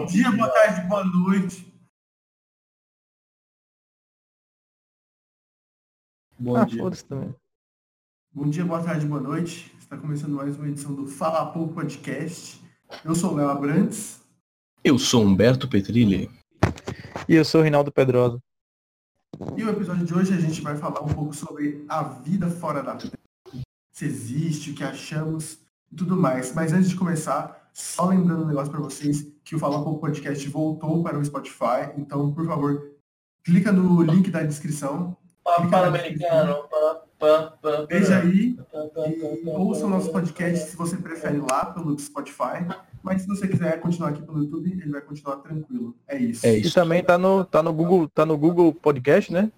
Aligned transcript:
Bom 0.00 0.06
dia, 0.06 0.32
boa 0.32 0.48
tarde, 0.48 0.88
boa 0.88 1.04
noite. 1.04 1.74
Bom 6.38 6.56
ah, 6.56 6.64
dia. 6.64 6.90
também. 7.06 7.34
Bom 8.32 8.48
dia, 8.48 8.64
boa 8.64 8.82
tarde, 8.82 9.04
boa 9.04 9.20
noite. 9.20 9.70
Está 9.78 9.98
começando 9.98 10.32
mais 10.32 10.56
uma 10.56 10.68
edição 10.68 10.94
do 10.94 11.06
Fala 11.06 11.52
Pouco 11.52 11.74
Podcast. 11.74 12.62
Eu 13.04 13.14
sou 13.14 13.32
o 13.32 13.36
Léo 13.36 13.50
Abrantes. 13.50 14.22
Eu 14.82 14.98
sou 14.98 15.22
Humberto 15.22 15.68
Petrilli. 15.68 16.30
E 17.28 17.34
eu 17.34 17.44
sou 17.44 17.60
o 17.60 17.64
Rinaldo 17.64 17.92
Pedrosa. 17.92 18.42
E 19.54 19.62
o 19.62 19.68
episódio 19.68 20.06
de 20.06 20.14
hoje 20.14 20.32
a 20.32 20.40
gente 20.40 20.62
vai 20.62 20.78
falar 20.78 21.02
um 21.02 21.12
pouco 21.12 21.36
sobre 21.36 21.84
a 21.86 22.02
vida 22.04 22.48
fora 22.48 22.82
da 22.82 22.96
Terra. 22.96 23.18
Se 23.92 24.06
existe, 24.06 24.70
o 24.70 24.74
que 24.74 24.82
achamos 24.82 25.58
e 25.92 25.94
tudo 25.94 26.16
mais. 26.16 26.54
Mas 26.54 26.72
antes 26.72 26.88
de 26.88 26.96
começar, 26.96 27.59
só 27.72 28.06
lembrando 28.06 28.44
um 28.44 28.46
negócio 28.46 28.70
para 28.70 28.80
vocês, 28.80 29.26
que 29.44 29.54
o 29.54 29.58
Fala 29.58 29.82
Pouco 29.82 30.00
Podcast 30.00 30.46
voltou 30.48 31.02
para 31.02 31.18
o 31.18 31.24
Spotify. 31.24 31.92
Então, 31.96 32.32
por 32.32 32.46
favor, 32.46 32.90
clica 33.44 33.72
no 33.72 34.02
link 34.02 34.30
da 34.30 34.42
descrição. 34.42 35.16
Pan-Americano. 35.44 36.56
Veja 37.88 38.18
aí 38.20 38.56
e 39.08 39.48
ouça 39.48 39.84
o 39.86 39.90
nosso 39.90 40.10
podcast 40.10 40.70
se 40.70 40.76
você 40.76 40.96
prefere 40.96 41.38
lá 41.38 41.66
pelo 41.66 41.98
Spotify. 41.98 42.64
Mas 43.02 43.22
se 43.22 43.28
você 43.28 43.48
quiser 43.48 43.80
continuar 43.80 44.10
aqui 44.10 44.22
pelo 44.22 44.42
YouTube, 44.42 44.70
ele 44.72 44.90
vai 44.90 45.00
continuar 45.00 45.36
tranquilo. 45.36 45.94
É 46.06 46.18
isso. 46.18 46.46
É 46.46 46.56
E 46.56 46.60
isso. 46.60 46.74
também 46.74 47.02
tá 47.02 47.16
no, 47.18 47.44
tá 47.44 47.62
no 47.62 47.72
Google, 47.72 48.08
tá 48.08 48.24
no 48.26 48.36
Google 48.36 48.72
Podcast, 48.74 49.32
né? 49.32 49.50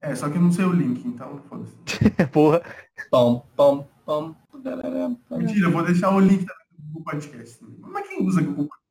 É, 0.00 0.14
só 0.14 0.28
que 0.28 0.36
eu 0.36 0.42
não 0.42 0.52
sei 0.52 0.64
o 0.64 0.72
link, 0.72 1.06
então 1.06 1.40
foda-se. 1.48 1.72
Porra. 2.32 2.62
Pam, 3.10 3.42
pam, 3.56 3.86
pam. 4.04 4.34
Mentira, 5.30 5.66
eu 5.66 5.72
vou 5.72 5.84
deixar 5.84 6.14
o 6.14 6.20
link 6.20 6.44
também 6.44 6.63
Google 6.94 7.04
Podcast. 7.12 7.58
Mas 7.80 8.08
quem 8.08 8.24
usa 8.26 8.40
Google 8.40 8.64
Podcast? 8.68 8.84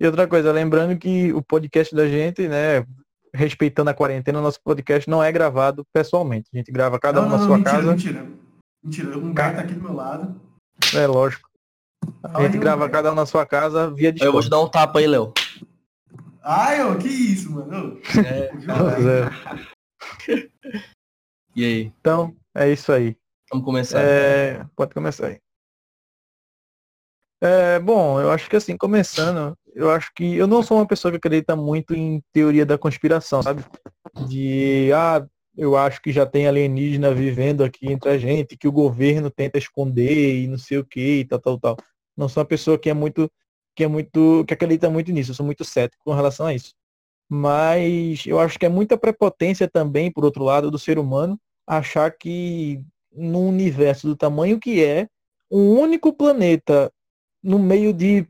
E 0.00 0.06
outra 0.06 0.26
coisa, 0.26 0.50
lembrando 0.50 0.98
que 0.98 1.32
o 1.32 1.40
podcast 1.42 1.94
da 1.94 2.08
gente, 2.08 2.48
né, 2.48 2.84
respeitando 3.32 3.90
a 3.90 3.94
quarentena, 3.94 4.40
nosso 4.40 4.60
podcast 4.62 5.08
não 5.08 5.22
é 5.22 5.30
gravado 5.30 5.86
pessoalmente. 5.92 6.50
A 6.52 6.56
gente 6.56 6.72
grava 6.72 6.98
cada 6.98 7.22
um 7.22 7.28
na 7.28 7.38
sua 7.38 7.56
mentira, 7.56 7.76
casa. 7.76 7.90
mentira. 7.92 8.26
Mentira, 8.84 9.16
um 9.18 9.32
gato 9.32 9.54
tá 9.56 9.62
aqui 9.62 9.74
do 9.74 9.82
meu 9.82 9.92
lado. 9.92 10.40
É 10.94 11.06
lógico. 11.06 11.48
A 12.24 12.42
gente 12.42 12.54
Ai, 12.54 12.58
grava 12.58 12.86
eu- 12.86 12.90
cada 12.90 13.12
um 13.12 13.14
na 13.14 13.24
sua 13.26 13.46
casa 13.46 13.88
via 13.92 14.08
Eu 14.20 14.32
vou 14.32 14.40
te 14.40 14.46
Discord. 14.46 14.50
dar 14.50 14.60
um 14.60 14.68
tapa 14.68 14.98
aí, 14.98 15.06
Léo. 15.06 15.32
Ai, 16.42 16.82
ô, 16.84 16.98
que 16.98 17.06
isso, 17.06 17.52
mano? 17.52 18.00
É? 18.26 18.50
É. 20.28 20.42
E 21.54 21.64
aí? 21.64 21.92
Então, 22.00 22.34
é 22.54 22.72
isso 22.72 22.90
aí. 22.92 23.16
Vamos 23.50 23.64
começar. 23.64 24.00
É, 24.00 24.66
pode 24.74 24.92
começar 24.94 25.28
aí. 25.28 25.38
É, 27.44 27.80
bom, 27.80 28.20
eu 28.20 28.30
acho 28.30 28.48
que 28.48 28.54
assim, 28.54 28.76
começando, 28.76 29.58
eu 29.74 29.90
acho 29.90 30.12
que 30.14 30.36
eu 30.36 30.46
não 30.46 30.62
sou 30.62 30.76
uma 30.76 30.86
pessoa 30.86 31.10
que 31.10 31.16
acredita 31.16 31.56
muito 31.56 31.92
em 31.92 32.22
teoria 32.32 32.64
da 32.64 32.78
conspiração, 32.78 33.42
sabe? 33.42 33.64
De, 34.28 34.92
ah, 34.94 35.26
eu 35.56 35.76
acho 35.76 36.00
que 36.00 36.12
já 36.12 36.24
tem 36.24 36.46
alienígena 36.46 37.12
vivendo 37.12 37.64
aqui 37.64 37.90
entre 37.90 38.10
a 38.10 38.16
gente, 38.16 38.56
que 38.56 38.68
o 38.68 38.72
governo 38.72 39.28
tenta 39.28 39.58
esconder 39.58 40.44
e 40.44 40.46
não 40.46 40.56
sei 40.56 40.78
o 40.78 40.84
que 40.84 41.18
e 41.18 41.24
tal, 41.24 41.40
tal, 41.40 41.58
tal. 41.58 41.76
Não 42.16 42.28
sou 42.28 42.42
uma 42.42 42.48
pessoa 42.48 42.78
que 42.78 42.88
é 42.88 42.94
muito, 42.94 43.28
que 43.74 43.82
é 43.82 43.88
muito, 43.88 44.44
que 44.46 44.54
acredita 44.54 44.88
muito 44.88 45.10
nisso, 45.10 45.32
eu 45.32 45.34
sou 45.34 45.44
muito 45.44 45.64
cético 45.64 46.04
com 46.04 46.14
relação 46.14 46.46
a 46.46 46.54
isso. 46.54 46.72
Mas 47.28 48.24
eu 48.24 48.38
acho 48.38 48.56
que 48.56 48.66
é 48.66 48.68
muita 48.68 48.96
prepotência 48.96 49.68
também, 49.68 50.12
por 50.12 50.24
outro 50.24 50.44
lado, 50.44 50.70
do 50.70 50.78
ser 50.78 50.96
humano, 50.96 51.36
achar 51.66 52.08
que 52.16 52.80
num 53.12 53.48
universo 53.48 54.06
do 54.06 54.16
tamanho 54.16 54.60
que 54.60 54.84
é, 54.84 55.08
um 55.50 55.70
único 55.80 56.12
planeta 56.12 56.92
no 57.42 57.58
meio 57.58 57.92
de 57.92 58.26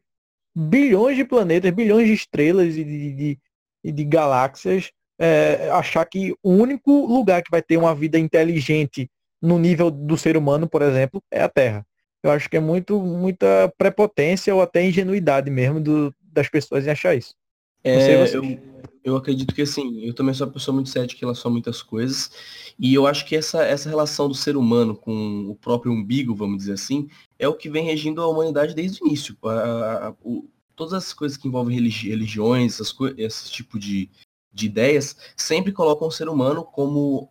bilhões 0.55 1.17
de 1.17 1.25
planetas, 1.25 1.71
bilhões 1.71 2.07
de 2.07 2.15
estrelas 2.15 2.77
e 2.77 2.85
de, 2.85 3.39
de, 3.85 3.93
de 3.93 4.05
galáxias, 4.05 4.91
é, 5.19 5.71
achar 5.71 6.05
que 6.05 6.35
o 6.43 6.51
único 6.51 7.07
lugar 7.07 7.43
que 7.43 7.51
vai 7.51 7.63
ter 7.63 7.77
uma 7.77 7.95
vida 7.95 8.19
inteligente 8.19 9.11
no 9.41 9.59
nível 9.59 9.91
do 9.91 10.17
ser 10.17 10.37
humano, 10.37 10.69
por 10.69 10.83
exemplo, 10.83 11.23
é 11.31 11.43
a 11.43 11.49
Terra. 11.49 11.87
Eu 12.23 12.31
acho 12.31 12.49
que 12.49 12.57
é 12.57 12.61
muito 12.61 13.01
muita 13.01 13.73
prepotência 13.77 14.55
ou 14.55 14.63
até 14.63 14.85
ingenuidade 14.85 15.51
mesmo 15.51 15.81
do, 15.81 16.15
das 16.21 16.49
pessoas 16.49 16.87
em 16.87 16.91
achar 16.91 17.15
isso. 17.17 17.35
É, 17.83 18.15
eu, 18.15 18.59
eu 19.05 19.17
acredito 19.17 19.55
que 19.55 19.63
assim, 19.63 20.01
eu 20.01 20.15
também 20.15 20.35
sou 20.35 20.47
uma 20.47 20.53
pessoa 20.53 20.75
muito 20.75 20.89
cética 20.91 21.19
em 21.19 21.27
relação 21.27 21.51
a 21.51 21.53
muitas 21.53 21.83
coisas. 21.83 22.31
E 22.79 22.95
eu 22.95 23.07
acho 23.07 23.27
que 23.27 23.37
essa, 23.37 23.63
essa 23.65 23.89
relação 23.89 24.29
do 24.29 24.35
ser 24.35 24.57
humano 24.57 24.95
com 24.95 25.49
o 25.51 25.55
próprio 25.57 25.93
umbigo, 25.93 26.35
vamos 26.35 26.59
dizer 26.59 26.75
assim, 26.75 27.09
é 27.39 27.49
o 27.49 27.55
que 27.55 27.69
vem 27.69 27.85
regindo 27.85 28.23
a 28.23 28.29
humanidade 28.29 28.75
desde 28.75 29.03
o 29.03 29.07
início. 29.07 29.37
A- 29.45 30.09
a- 30.09 30.15
o- 30.23 30.49
todas 30.77 30.93
as 30.95 31.13
coisas 31.13 31.37
que 31.37 31.49
envolvem 31.49 31.75
religi- 31.75 32.09
religiões, 32.09 32.75
essas 32.75 32.95
esse 33.17 33.51
tipo 33.51 33.79
de, 33.79 34.09
de 34.53 34.67
ideias, 34.67 35.17
sempre 35.37 35.73
colocam 35.73 36.09
o 36.09 36.13
ser 36.13 36.29
humano 36.29 36.65
como 36.65 37.29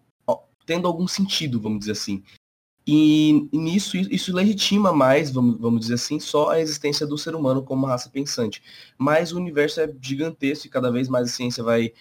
tendo 0.66 0.88
algum 0.88 1.08
sentido, 1.08 1.60
vamos 1.60 1.80
dizer 1.80 1.94
assim. 1.94 2.24
E, 2.86 3.48
nisso, 3.54 3.96
isso 3.96 4.36
legitima 4.36 4.92
mais, 4.92 5.32
vamos, 5.32 5.60
vamos 5.60 5.82
dizer 5.82 5.94
assim, 5.94 6.20
só 6.20 6.50
a 6.50 6.60
existência 6.60 7.06
do 7.06 7.18
ser 7.18 7.36
humano 7.36 7.62
como 7.62 7.86
raça 7.86 8.10
pensante 8.10 8.62
mas 9.02 9.32
o 9.32 9.38
universo 9.38 9.82
é 9.82 9.92
gigantesco 10.00 10.68
e 10.68 10.70
cada 10.70 10.92
vez 10.92 11.10
mais 11.10 11.28
a 11.28 11.32
ciência 11.32 11.64
vai 11.64 11.92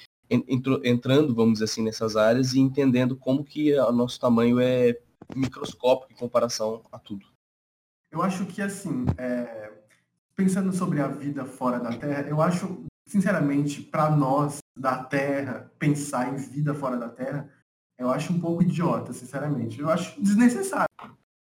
entrando, 0.84 1.34
vamos 1.34 1.54
dizer 1.54 1.64
assim, 1.64 1.82
nessas 1.82 2.14
áreas 2.14 2.52
e 2.52 2.60
entendendo 2.60 3.16
como 3.16 3.42
que 3.42 3.74
o 3.74 3.90
nosso 3.90 4.20
tamanho 4.20 4.60
é 4.60 4.96
microscópico 5.34 6.12
em 6.12 6.16
comparação 6.16 6.82
a 6.92 6.98
tudo. 6.98 7.26
Eu 8.12 8.22
acho 8.22 8.44
que, 8.46 8.60
assim, 8.60 9.06
é, 9.16 9.72
pensando 10.36 10.72
sobre 10.72 11.00
a 11.00 11.08
vida 11.08 11.44
fora 11.46 11.80
da 11.80 11.96
Terra, 11.96 12.28
eu 12.28 12.40
acho, 12.40 12.84
sinceramente, 13.08 13.80
para 13.80 14.10
nós 14.10 14.58
da 14.76 15.02
Terra, 15.02 15.72
pensar 15.78 16.32
em 16.32 16.36
vida 16.36 16.74
fora 16.74 16.96
da 16.96 17.08
Terra, 17.08 17.48
eu 18.00 18.10
acho 18.10 18.32
um 18.32 18.40
pouco 18.40 18.62
idiota, 18.62 19.12
sinceramente. 19.12 19.78
Eu 19.78 19.90
acho 19.90 20.20
desnecessário. 20.20 20.88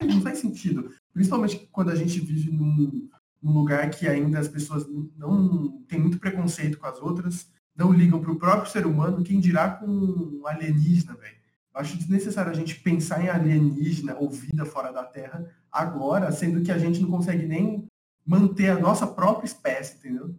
Não 0.02 0.20
faz 0.20 0.40
sentido. 0.40 0.92
Principalmente 1.12 1.68
quando 1.70 1.90
a 1.90 1.94
gente 1.94 2.18
vive 2.18 2.50
num, 2.50 3.08
num 3.40 3.52
lugar 3.52 3.88
que 3.90 4.08
ainda 4.08 4.40
as 4.40 4.48
pessoas 4.48 4.84
não 5.16 5.80
têm 5.82 6.00
muito 6.00 6.18
preconceito 6.18 6.76
com 6.76 6.86
as 6.86 7.00
outras, 7.00 7.48
não 7.76 7.92
ligam 7.92 8.20
para 8.20 8.32
o 8.32 8.38
próprio 8.38 8.70
ser 8.70 8.84
humano, 8.84 9.22
quem 9.22 9.38
dirá 9.38 9.70
com 9.70 9.86
um 9.86 10.44
alienígena, 10.44 11.14
velho. 11.14 11.36
Eu 11.72 11.80
acho 11.80 11.96
desnecessário 11.96 12.50
a 12.50 12.54
gente 12.54 12.80
pensar 12.80 13.24
em 13.24 13.28
alienígena 13.28 14.16
ou 14.18 14.28
vida 14.28 14.64
fora 14.64 14.92
da 14.92 15.04
Terra 15.04 15.48
agora, 15.70 16.32
sendo 16.32 16.62
que 16.62 16.72
a 16.72 16.78
gente 16.78 17.00
não 17.00 17.08
consegue 17.08 17.46
nem 17.46 17.86
manter 18.26 18.70
a 18.70 18.78
nossa 18.78 19.06
própria 19.06 19.46
espécie, 19.46 19.98
entendeu? 19.98 20.34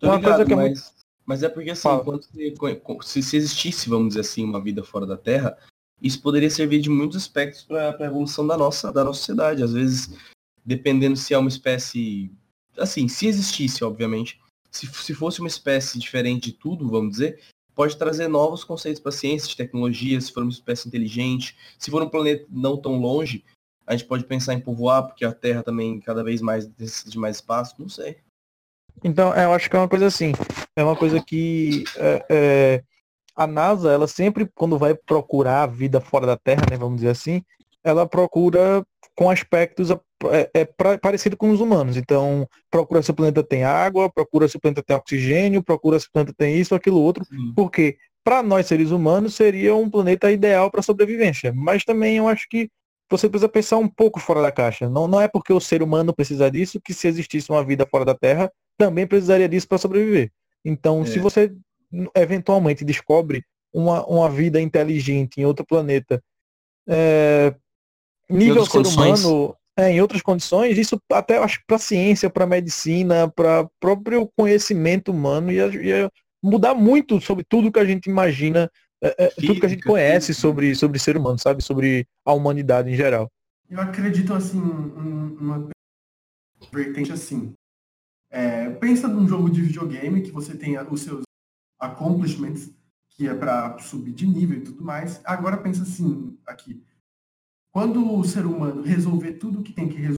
Tô 0.00 0.08
Uma 0.08 0.16
ligado, 0.16 0.30
coisa 0.30 0.44
que 0.44 0.52
é 0.52 0.56
mas, 0.56 0.99
mas 1.24 1.42
é 1.42 1.48
porque 1.48 1.70
assim, 1.70 1.82
Fala. 1.82 2.04
quando 2.04 2.22
se, 3.02 3.22
se 3.22 3.36
existisse, 3.36 3.88
vamos 3.88 4.08
dizer 4.08 4.20
assim, 4.20 4.44
uma 4.44 4.60
vida 4.60 4.82
fora 4.82 5.06
da 5.06 5.16
Terra, 5.16 5.56
isso 6.00 6.20
poderia 6.22 6.50
servir 6.50 6.80
de 6.80 6.88
muitos 6.88 7.16
aspectos 7.16 7.62
para 7.62 7.96
a 7.98 8.04
evolução 8.04 8.46
da 8.46 8.56
nossa, 8.56 8.92
da 8.92 9.04
nossa 9.04 9.18
sociedade. 9.18 9.62
Às 9.62 9.72
vezes, 9.72 10.10
dependendo 10.64 11.16
se 11.16 11.34
é 11.34 11.38
uma 11.38 11.48
espécie. 11.48 12.32
Assim, 12.78 13.08
se 13.08 13.26
existisse, 13.26 13.84
obviamente, 13.84 14.40
se, 14.70 14.86
se 14.86 15.12
fosse 15.12 15.40
uma 15.40 15.48
espécie 15.48 15.98
diferente 15.98 16.50
de 16.50 16.56
tudo, 16.56 16.88
vamos 16.88 17.12
dizer, 17.12 17.40
pode 17.74 17.96
trazer 17.96 18.28
novos 18.28 18.64
conceitos 18.64 19.00
para 19.00 19.10
a 19.10 19.12
ciência, 19.12 19.48
de 19.48 19.56
tecnologia, 19.56 20.20
se 20.20 20.32
for 20.32 20.42
uma 20.42 20.52
espécie 20.52 20.88
inteligente. 20.88 21.56
Se 21.78 21.90
for 21.90 22.02
um 22.02 22.08
planeta 22.08 22.46
não 22.48 22.76
tão 22.76 22.98
longe, 22.98 23.44
a 23.86 23.96
gente 23.96 24.06
pode 24.06 24.24
pensar 24.24 24.54
em 24.54 24.60
povoar, 24.60 25.06
porque 25.06 25.24
a 25.24 25.32
Terra 25.32 25.62
também 25.62 26.00
cada 26.00 26.22
vez 26.22 26.40
mais 26.40 26.68
necessita 26.78 27.10
de 27.10 27.18
mais 27.18 27.36
espaço, 27.36 27.74
não 27.78 27.88
sei. 27.88 28.18
Então, 29.02 29.34
é, 29.34 29.44
eu 29.44 29.52
acho 29.52 29.68
que 29.68 29.76
é 29.76 29.78
uma 29.78 29.88
coisa 29.88 30.06
assim. 30.06 30.32
É 30.80 30.84
uma 30.84 30.96
coisa 30.96 31.22
que 31.22 31.84
é, 31.98 32.24
é, 32.30 32.82
a 33.36 33.46
NASA, 33.46 33.92
ela 33.92 34.06
sempre, 34.06 34.48
quando 34.54 34.78
vai 34.78 34.94
procurar 34.94 35.62
a 35.62 35.66
vida 35.66 36.00
fora 36.00 36.26
da 36.26 36.38
Terra, 36.38 36.62
né, 36.70 36.76
vamos 36.78 36.96
dizer 36.96 37.10
assim, 37.10 37.42
ela 37.84 38.06
procura 38.06 38.82
com 39.14 39.28
aspectos 39.28 39.90
é, 39.90 40.50
é, 40.54 40.64
pra- 40.64 40.96
parecido 40.96 41.36
com 41.36 41.50
os 41.50 41.60
humanos. 41.60 41.98
Então, 41.98 42.48
procura 42.70 43.02
se 43.02 43.10
o 43.10 43.14
planeta 43.14 43.42
tem 43.42 43.62
água, 43.62 44.10
procura 44.10 44.48
se 44.48 44.56
o 44.56 44.60
planeta 44.60 44.82
tem 44.82 44.96
oxigênio, 44.96 45.62
procura 45.62 46.00
se 46.00 46.06
o 46.06 46.12
planeta 46.12 46.34
tem 46.34 46.56
isso, 46.56 46.74
aquilo, 46.74 46.98
outro. 46.98 47.26
Porque, 47.54 47.98
para 48.24 48.42
nós 48.42 48.64
seres 48.66 48.90
humanos, 48.90 49.34
seria 49.34 49.74
um 49.74 49.90
planeta 49.90 50.32
ideal 50.32 50.70
para 50.70 50.80
sobrevivência. 50.80 51.52
Mas 51.54 51.84
também 51.84 52.16
eu 52.16 52.26
acho 52.26 52.46
que 52.48 52.70
você 53.10 53.28
precisa 53.28 53.50
pensar 53.50 53.76
um 53.76 53.88
pouco 53.88 54.18
fora 54.18 54.40
da 54.40 54.50
caixa. 54.50 54.88
Não, 54.88 55.06
não 55.06 55.20
é 55.20 55.28
porque 55.28 55.52
o 55.52 55.60
ser 55.60 55.82
humano 55.82 56.14
precisa 56.14 56.50
disso 56.50 56.80
que 56.82 56.94
se 56.94 57.06
existisse 57.06 57.50
uma 57.50 57.62
vida 57.62 57.86
fora 57.86 58.06
da 58.06 58.14
Terra, 58.14 58.50
também 58.78 59.06
precisaria 59.06 59.46
disso 59.48 59.68
para 59.68 59.76
sobreviver. 59.76 60.30
Então, 60.64 61.02
É. 61.02 61.06
se 61.06 61.18
você 61.18 61.52
eventualmente 62.14 62.84
descobre 62.84 63.44
uma, 63.72 64.04
uma 64.06 64.28
vida 64.28 64.60
inteligente 64.60 65.40
em 65.40 65.44
outro 65.44 65.64
planeta, 65.64 66.22
é, 66.88 67.54
nível 68.28 68.64
ser 68.64 68.72
condições. 68.72 69.24
humano, 69.24 69.56
é, 69.76 69.90
em 69.90 70.00
outras 70.00 70.22
condições, 70.22 70.76
isso 70.78 71.00
até 71.12 71.38
acho 71.38 71.60
para 71.66 71.78
ciência, 71.78 72.28
para 72.28 72.46
medicina, 72.46 73.28
para 73.28 73.68
próprio 73.78 74.30
conhecimento 74.36 75.10
humano 75.10 75.50
ia, 75.50 75.66
ia 75.66 76.10
mudar 76.42 76.74
muito 76.74 77.20
sobre 77.20 77.44
tudo 77.44 77.72
que 77.72 77.78
a 77.78 77.84
gente 77.84 78.08
imagina, 78.08 78.70
é, 79.02 79.24
é, 79.24 79.28
tudo 79.28 79.60
que 79.60 79.66
a 79.66 79.68
gente 79.68 79.82
conhece 79.82 80.28
física. 80.28 80.40
sobre 80.40 80.74
sobre 80.74 80.98
ser 80.98 81.16
humano, 81.16 81.38
sabe, 81.38 81.62
sobre 81.62 82.06
a 82.24 82.32
humanidade 82.32 82.90
em 82.90 82.94
geral. 82.94 83.30
Eu 83.68 83.80
acredito, 83.80 84.34
assim, 84.34 84.58
em 84.58 85.36
uma 85.38 85.68
vertente 86.72 87.12
assim. 87.12 87.54
É, 88.30 88.70
pensa 88.70 89.08
num 89.08 89.26
jogo 89.26 89.50
de 89.50 89.60
videogame 89.60 90.22
que 90.22 90.30
você 90.30 90.56
tem 90.56 90.78
os 90.78 91.02
seus 91.02 91.22
accomplishments, 91.78 92.72
que 93.08 93.26
é 93.26 93.34
para 93.34 93.76
subir 93.78 94.12
de 94.12 94.26
nível 94.26 94.58
e 94.58 94.62
tudo 94.62 94.84
mais. 94.84 95.20
Agora 95.24 95.56
pensa 95.56 95.82
assim, 95.82 96.38
aqui. 96.46 96.82
Quando 97.72 98.16
o 98.16 98.24
ser 98.24 98.46
humano 98.46 98.82
resolver 98.82 99.34
tudo 99.34 99.62
que 99.62 99.72
tem 99.72 99.88
que 99.88 99.96
resolver 99.96 100.16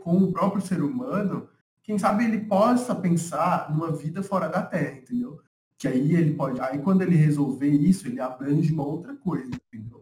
com 0.00 0.18
o 0.18 0.32
próprio 0.32 0.60
ser 0.60 0.82
humano, 0.82 1.48
quem 1.82 1.98
sabe 1.98 2.24
ele 2.24 2.46
possa 2.46 2.94
pensar 2.94 3.70
numa 3.70 3.92
vida 3.92 4.22
fora 4.22 4.48
da 4.48 4.62
Terra, 4.62 4.98
entendeu? 4.98 5.40
Que 5.78 5.88
aí 5.88 6.14
ele 6.14 6.34
pode. 6.34 6.60
Aí 6.60 6.78
quando 6.78 7.02
ele 7.02 7.16
resolver 7.16 7.68
isso, 7.68 8.06
ele 8.06 8.20
abrange 8.20 8.72
uma 8.72 8.84
outra 8.84 9.14
coisa, 9.16 9.50
entendeu? 9.54 10.00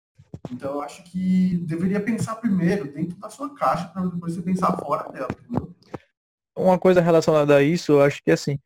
Então 0.50 0.74
eu 0.74 0.82
acho 0.82 1.02
que 1.04 1.56
deveria 1.66 2.00
pensar 2.00 2.36
primeiro 2.36 2.92
dentro 2.92 3.16
da 3.18 3.30
sua 3.30 3.54
caixa 3.54 3.88
para 3.88 4.06
depois 4.06 4.34
você 4.34 4.42
pensar 4.42 4.76
fora 4.78 5.10
dela, 5.10 5.28
entendeu? 5.32 5.71
Uma 6.56 6.78
coisa 6.78 7.00
relacionada 7.00 7.56
a 7.56 7.62
isso, 7.62 7.92
eu 7.92 8.02
acho 8.02 8.22
que 8.22 8.30
assim, 8.30 8.58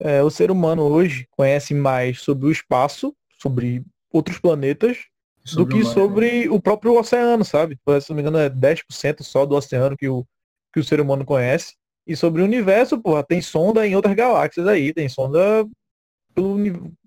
é, 0.00 0.22
o 0.22 0.30
ser 0.30 0.50
humano 0.50 0.82
hoje 0.82 1.26
conhece 1.30 1.74
mais 1.74 2.20
sobre 2.20 2.46
o 2.46 2.50
espaço, 2.50 3.14
sobre 3.38 3.82
outros 4.12 4.38
planetas, 4.38 4.98
sobre 5.44 5.64
do 5.64 5.70
que 5.70 5.82
o 5.82 5.92
sobre 5.92 6.48
o 6.48 6.60
próprio 6.60 6.98
oceano, 6.98 7.44
sabe? 7.44 7.78
Se 8.00 8.10
não 8.10 8.16
me 8.16 8.22
engano, 8.22 8.38
é 8.38 8.48
10% 8.48 9.22
só 9.22 9.46
do 9.46 9.54
oceano 9.54 9.96
que 9.96 10.08
o, 10.08 10.26
que 10.72 10.80
o 10.80 10.84
ser 10.84 11.00
humano 11.00 11.24
conhece. 11.24 11.74
E 12.06 12.16
sobre 12.16 12.40
o 12.40 12.44
universo, 12.44 13.00
porra, 13.00 13.22
tem 13.22 13.40
sonda 13.40 13.86
em 13.86 13.96
outras 13.96 14.14
galáxias 14.14 14.66
aí, 14.66 14.92
tem 14.92 15.08
sonda 15.08 15.66
pelo 16.34 16.56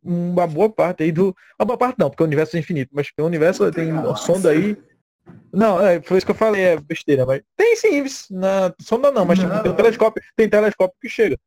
uma 0.03 0.47
boa 0.47 0.69
parte 0.69 1.03
aí 1.03 1.11
do. 1.11 1.35
Uma 1.59 1.65
boa 1.65 1.77
parte 1.77 1.97
não, 1.99 2.09
porque 2.09 2.23
o 2.23 2.25
universo 2.25 2.55
é 2.55 2.59
infinito, 2.59 2.89
mas 2.93 3.11
tem 3.15 3.23
o 3.23 3.27
universo, 3.27 3.71
tem 3.71 3.91
uma 3.91 4.15
sonda 4.15 4.49
aí. 4.49 4.75
Não, 5.51 5.85
é, 5.85 6.01
foi 6.01 6.17
isso 6.17 6.25
que 6.25 6.31
eu 6.31 6.35
falei, 6.35 6.61
é 6.61 6.77
besteira, 6.79 7.25
mas 7.25 7.41
tem 7.57 7.75
sim, 7.75 8.03
na 8.31 8.73
sonda 8.81 9.11
não, 9.11 9.25
mas 9.25 9.39
não, 9.39 9.49
tipo, 9.49 9.63
tem 9.63 9.71
um 9.71 9.75
telescópio, 9.75 10.23
tem 10.35 10.49
telescópio 10.49 10.97
que 11.01 11.09
chega. 11.09 11.37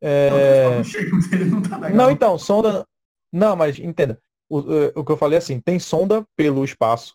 É... 0.00 0.30
Não, 0.30 0.84
chega, 0.84 1.10
não, 1.46 1.62
tá 1.62 1.78
não, 1.90 2.10
então, 2.10 2.38
sonda. 2.38 2.86
Não, 3.32 3.54
mas 3.56 3.78
entenda. 3.78 4.20
O, 4.48 4.58
o 4.96 5.04
que 5.04 5.12
eu 5.12 5.16
falei 5.16 5.36
é 5.36 5.38
assim, 5.38 5.60
tem 5.60 5.78
sonda 5.78 6.24
pelo 6.36 6.64
espaço 6.64 7.14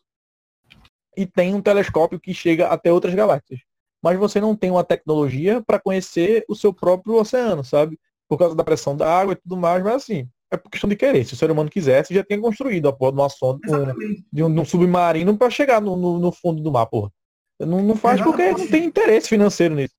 e 1.18 1.26
tem 1.26 1.54
um 1.54 1.62
telescópio 1.62 2.20
que 2.20 2.34
chega 2.34 2.68
até 2.68 2.92
outras 2.92 3.14
galáxias 3.14 3.60
mas 4.06 4.20
você 4.20 4.40
não 4.40 4.56
tem 4.56 4.70
uma 4.70 4.84
tecnologia 4.84 5.64
para 5.64 5.80
conhecer 5.80 6.46
o 6.48 6.54
seu 6.54 6.72
próprio 6.72 7.16
oceano, 7.16 7.64
sabe? 7.64 8.00
Por 8.30 8.38
causa 8.38 8.56
da 8.56 8.64
pressão 8.64 8.96
da 8.96 9.12
água 9.12 9.34
e 9.34 9.36
tudo 9.36 9.58
mais, 9.58 9.84
mas 9.84 9.96
assim, 9.96 10.30
é 10.56 10.58
por 10.58 10.70
questão 10.70 10.90
de 10.90 10.96
querer. 10.96 11.26
Se 11.26 11.34
o 11.34 11.38
ser 11.38 11.52
humano 11.52 11.70
quisesse, 11.70 12.14
já 12.14 12.24
tinha 12.24 12.40
construído 12.40 12.88
a 12.88 12.94
porra 12.94 13.12
de 13.12 13.20
uma 13.20 13.30
sonda, 13.30 13.60
um, 13.70 14.24
de 14.32 14.44
um, 14.44 14.62
um 14.62 14.66
submarino 14.66 15.38
para 15.38 15.50
chegar 15.50 15.82
no, 15.82 15.96
no, 15.96 16.20
no, 16.20 16.32
fundo 16.32 16.62
do 16.62 16.72
mar, 16.72 16.86
porra. 16.88 17.12
Não, 17.60 17.82
não 17.82 17.96
faz 17.96 18.20
Exatamente. 18.20 18.52
porque 18.52 18.64
não 18.64 18.70
tem 18.70 18.86
interesse 18.86 19.30
financeiro 19.30 19.76
nisso. 19.76 19.94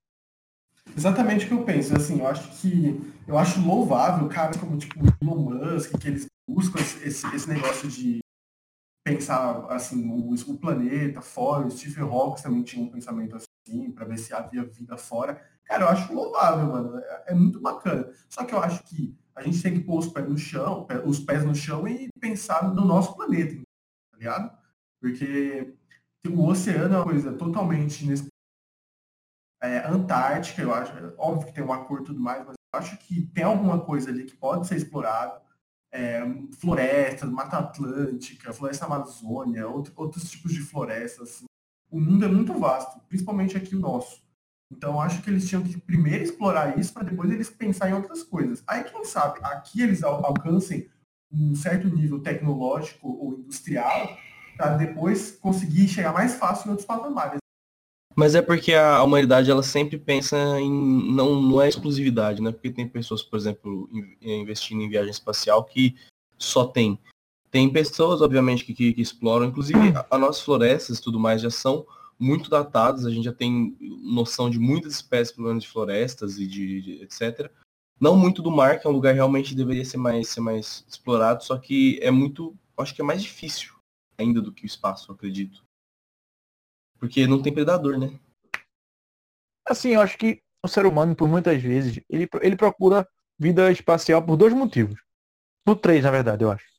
Exatamente 0.96 1.46
o 1.46 1.48
que 1.48 1.54
eu 1.54 1.64
penso. 1.64 1.96
Assim, 1.96 2.20
eu 2.20 2.26
acho 2.26 2.60
que 2.60 3.00
eu 3.26 3.38
acho 3.38 3.60
louvável 3.60 4.28
caras 4.28 4.56
como 4.56 4.76
tipo 4.76 5.00
Elon 5.22 5.36
Musk, 5.36 5.98
que 5.98 6.08
eles 6.08 6.26
buscam 6.48 6.80
esse, 6.80 7.26
esse 7.34 7.48
negócio 7.48 7.88
de 7.88 8.20
pensar 9.04 9.66
assim 9.70 10.08
o, 10.08 10.34
o 10.34 10.58
planeta 10.58 11.20
fora. 11.20 11.66
O 11.66 11.70
Stephen 11.70 12.04
Hawking 12.04 12.42
também 12.42 12.62
tinha 12.62 12.84
um 12.84 12.90
pensamento 12.90 13.36
assim 13.36 13.46
assim, 13.66 13.90
para 13.90 14.06
ver 14.06 14.18
se 14.18 14.32
havia 14.32 14.64
vida 14.64 14.96
fora. 14.96 15.40
Cara, 15.64 15.84
eu 15.84 15.88
acho 15.88 16.12
louvável, 16.12 16.66
mano. 16.66 16.98
É, 16.98 17.24
é, 17.28 17.34
muito 17.34 17.60
bacana. 17.60 18.08
Só 18.28 18.44
que 18.44 18.54
eu 18.54 18.60
acho 18.60 18.82
que 18.84 19.16
a 19.36 19.42
gente 19.42 19.62
tem 19.62 19.74
que 19.74 19.80
pôr 19.80 19.98
os 19.98 20.08
pés 20.08 20.28
no 20.28 20.38
chão, 20.38 20.86
os 21.04 21.20
pés 21.20 21.44
no 21.44 21.54
chão 21.54 21.86
e 21.86 22.08
pensar 22.18 22.74
no 22.74 22.84
nosso 22.84 23.14
planeta, 23.14 23.54
tá 24.10 24.18
ligado? 24.18 24.58
Porque 25.00 25.74
o 26.26 26.46
oceano 26.46 26.94
é 26.94 26.98
uma 26.98 27.04
coisa 27.04 27.32
totalmente 27.34 28.04
inexplorada. 28.04 28.34
É, 29.62 29.86
Antártica, 29.86 30.62
eu 30.62 30.72
acho, 30.72 30.92
óbvio 31.18 31.46
que 31.46 31.54
tem 31.54 31.64
uma 31.64 31.84
cor 31.84 32.00
e 32.00 32.04
tudo 32.04 32.20
mais, 32.20 32.44
mas 32.46 32.56
eu 32.74 32.80
acho 32.80 32.98
que 32.98 33.26
tem 33.28 33.44
alguma 33.44 33.80
coisa 33.80 34.10
ali 34.10 34.24
que 34.24 34.36
pode 34.36 34.66
ser 34.66 34.76
explorado. 34.76 35.44
É, 35.92 36.20
florestas, 36.58 37.30
Mata 37.30 37.58
Atlântica, 37.58 38.52
Floresta 38.52 38.84
Amazônia, 38.84 39.66
outro, 39.68 39.92
outros 39.96 40.30
tipos 40.30 40.52
de 40.52 40.60
florestas. 40.60 41.28
Assim 41.28 41.46
o 41.90 42.00
mundo 42.00 42.24
é 42.24 42.28
muito 42.28 42.52
vasto, 42.58 43.00
principalmente 43.08 43.56
aqui 43.56 43.74
o 43.76 43.80
nosso. 43.80 44.22
Então, 44.72 45.00
acho 45.00 45.22
que 45.22 45.30
eles 45.30 45.48
tinham 45.48 45.62
que 45.62 45.78
primeiro 45.78 46.24
explorar 46.24 46.78
isso 46.78 46.92
para 46.92 47.04
depois 47.04 47.30
eles 47.30 47.48
pensar 47.48 47.90
em 47.90 47.94
outras 47.94 48.22
coisas. 48.22 48.62
Aí, 48.66 48.84
quem 48.84 49.04
sabe, 49.04 49.38
aqui 49.42 49.80
eles 49.80 50.02
alcancem 50.02 50.88
um 51.32 51.54
certo 51.54 51.88
nível 51.88 52.20
tecnológico 52.20 53.08
ou 53.08 53.34
industrial 53.34 54.16
para 54.56 54.76
depois 54.76 55.32
conseguir 55.32 55.88
chegar 55.88 56.12
mais 56.12 56.34
fácil 56.34 56.68
em 56.68 56.70
outros 56.70 56.86
patamares. 56.86 57.38
Mas 58.14 58.34
é 58.34 58.40
porque 58.40 58.72
a 58.72 59.02
humanidade 59.02 59.50
ela 59.50 59.62
sempre 59.62 59.98
pensa 59.98 60.36
em 60.58 60.70
não 61.12 61.40
não 61.40 61.60
é 61.60 61.68
exclusividade, 61.68 62.40
né? 62.40 62.50
Porque 62.50 62.70
tem 62.70 62.88
pessoas, 62.88 63.22
por 63.22 63.38
exemplo, 63.38 63.90
investindo 64.22 64.80
em 64.80 64.88
viagem 64.88 65.10
espacial 65.10 65.62
que 65.64 65.94
só 66.38 66.66
tem 66.66 66.98
tem 67.50 67.70
pessoas, 67.70 68.20
obviamente, 68.20 68.64
que, 68.64 68.74
que, 68.74 68.92
que 68.92 69.00
exploram, 69.00 69.46
inclusive 69.46 69.78
as 70.10 70.20
nossas 70.20 70.42
florestas 70.42 71.00
tudo 71.00 71.20
mais 71.20 71.40
já 71.40 71.50
são 71.50 71.86
muito 72.18 72.48
datadas, 72.48 73.04
a 73.04 73.10
gente 73.10 73.24
já 73.24 73.32
tem 73.32 73.76
noção 74.02 74.48
de 74.48 74.58
muitas 74.58 74.92
espécies, 74.92 75.34
pelo 75.34 75.48
menos 75.48 75.64
de 75.64 75.70
florestas 75.70 76.38
e 76.38 76.46
de, 76.46 76.82
de, 76.82 77.02
etc. 77.02 77.50
Não 78.00 78.16
muito 78.16 78.42
do 78.42 78.50
mar, 78.50 78.80
que 78.80 78.86
é 78.86 78.90
um 78.90 78.92
lugar 78.92 79.10
que 79.10 79.16
realmente 79.16 79.54
deveria 79.54 79.84
ser 79.84 79.96
mais, 79.96 80.28
ser 80.28 80.40
mais 80.40 80.84
explorado, 80.88 81.44
só 81.44 81.58
que 81.58 81.98
é 82.02 82.10
muito, 82.10 82.56
acho 82.76 82.94
que 82.94 83.00
é 83.00 83.04
mais 83.04 83.22
difícil 83.22 83.74
ainda 84.18 84.40
do 84.40 84.52
que 84.52 84.64
o 84.64 84.66
espaço, 84.66 85.12
acredito. 85.12 85.64
Porque 86.98 87.26
não 87.26 87.42
tem 87.42 87.52
predador, 87.52 87.98
né? 87.98 88.18
Assim, 89.68 89.90
eu 89.90 90.00
acho 90.00 90.16
que 90.16 90.40
o 90.64 90.68
ser 90.68 90.86
humano, 90.86 91.14
por 91.14 91.28
muitas 91.28 91.60
vezes, 91.60 92.02
ele, 92.08 92.28
ele 92.40 92.56
procura 92.56 93.06
vida 93.38 93.70
espacial 93.70 94.22
por 94.22 94.36
dois 94.36 94.54
motivos. 94.54 94.98
Por 95.64 95.76
três, 95.76 96.02
na 96.04 96.10
verdade, 96.10 96.44
eu 96.44 96.50
acho 96.50 96.76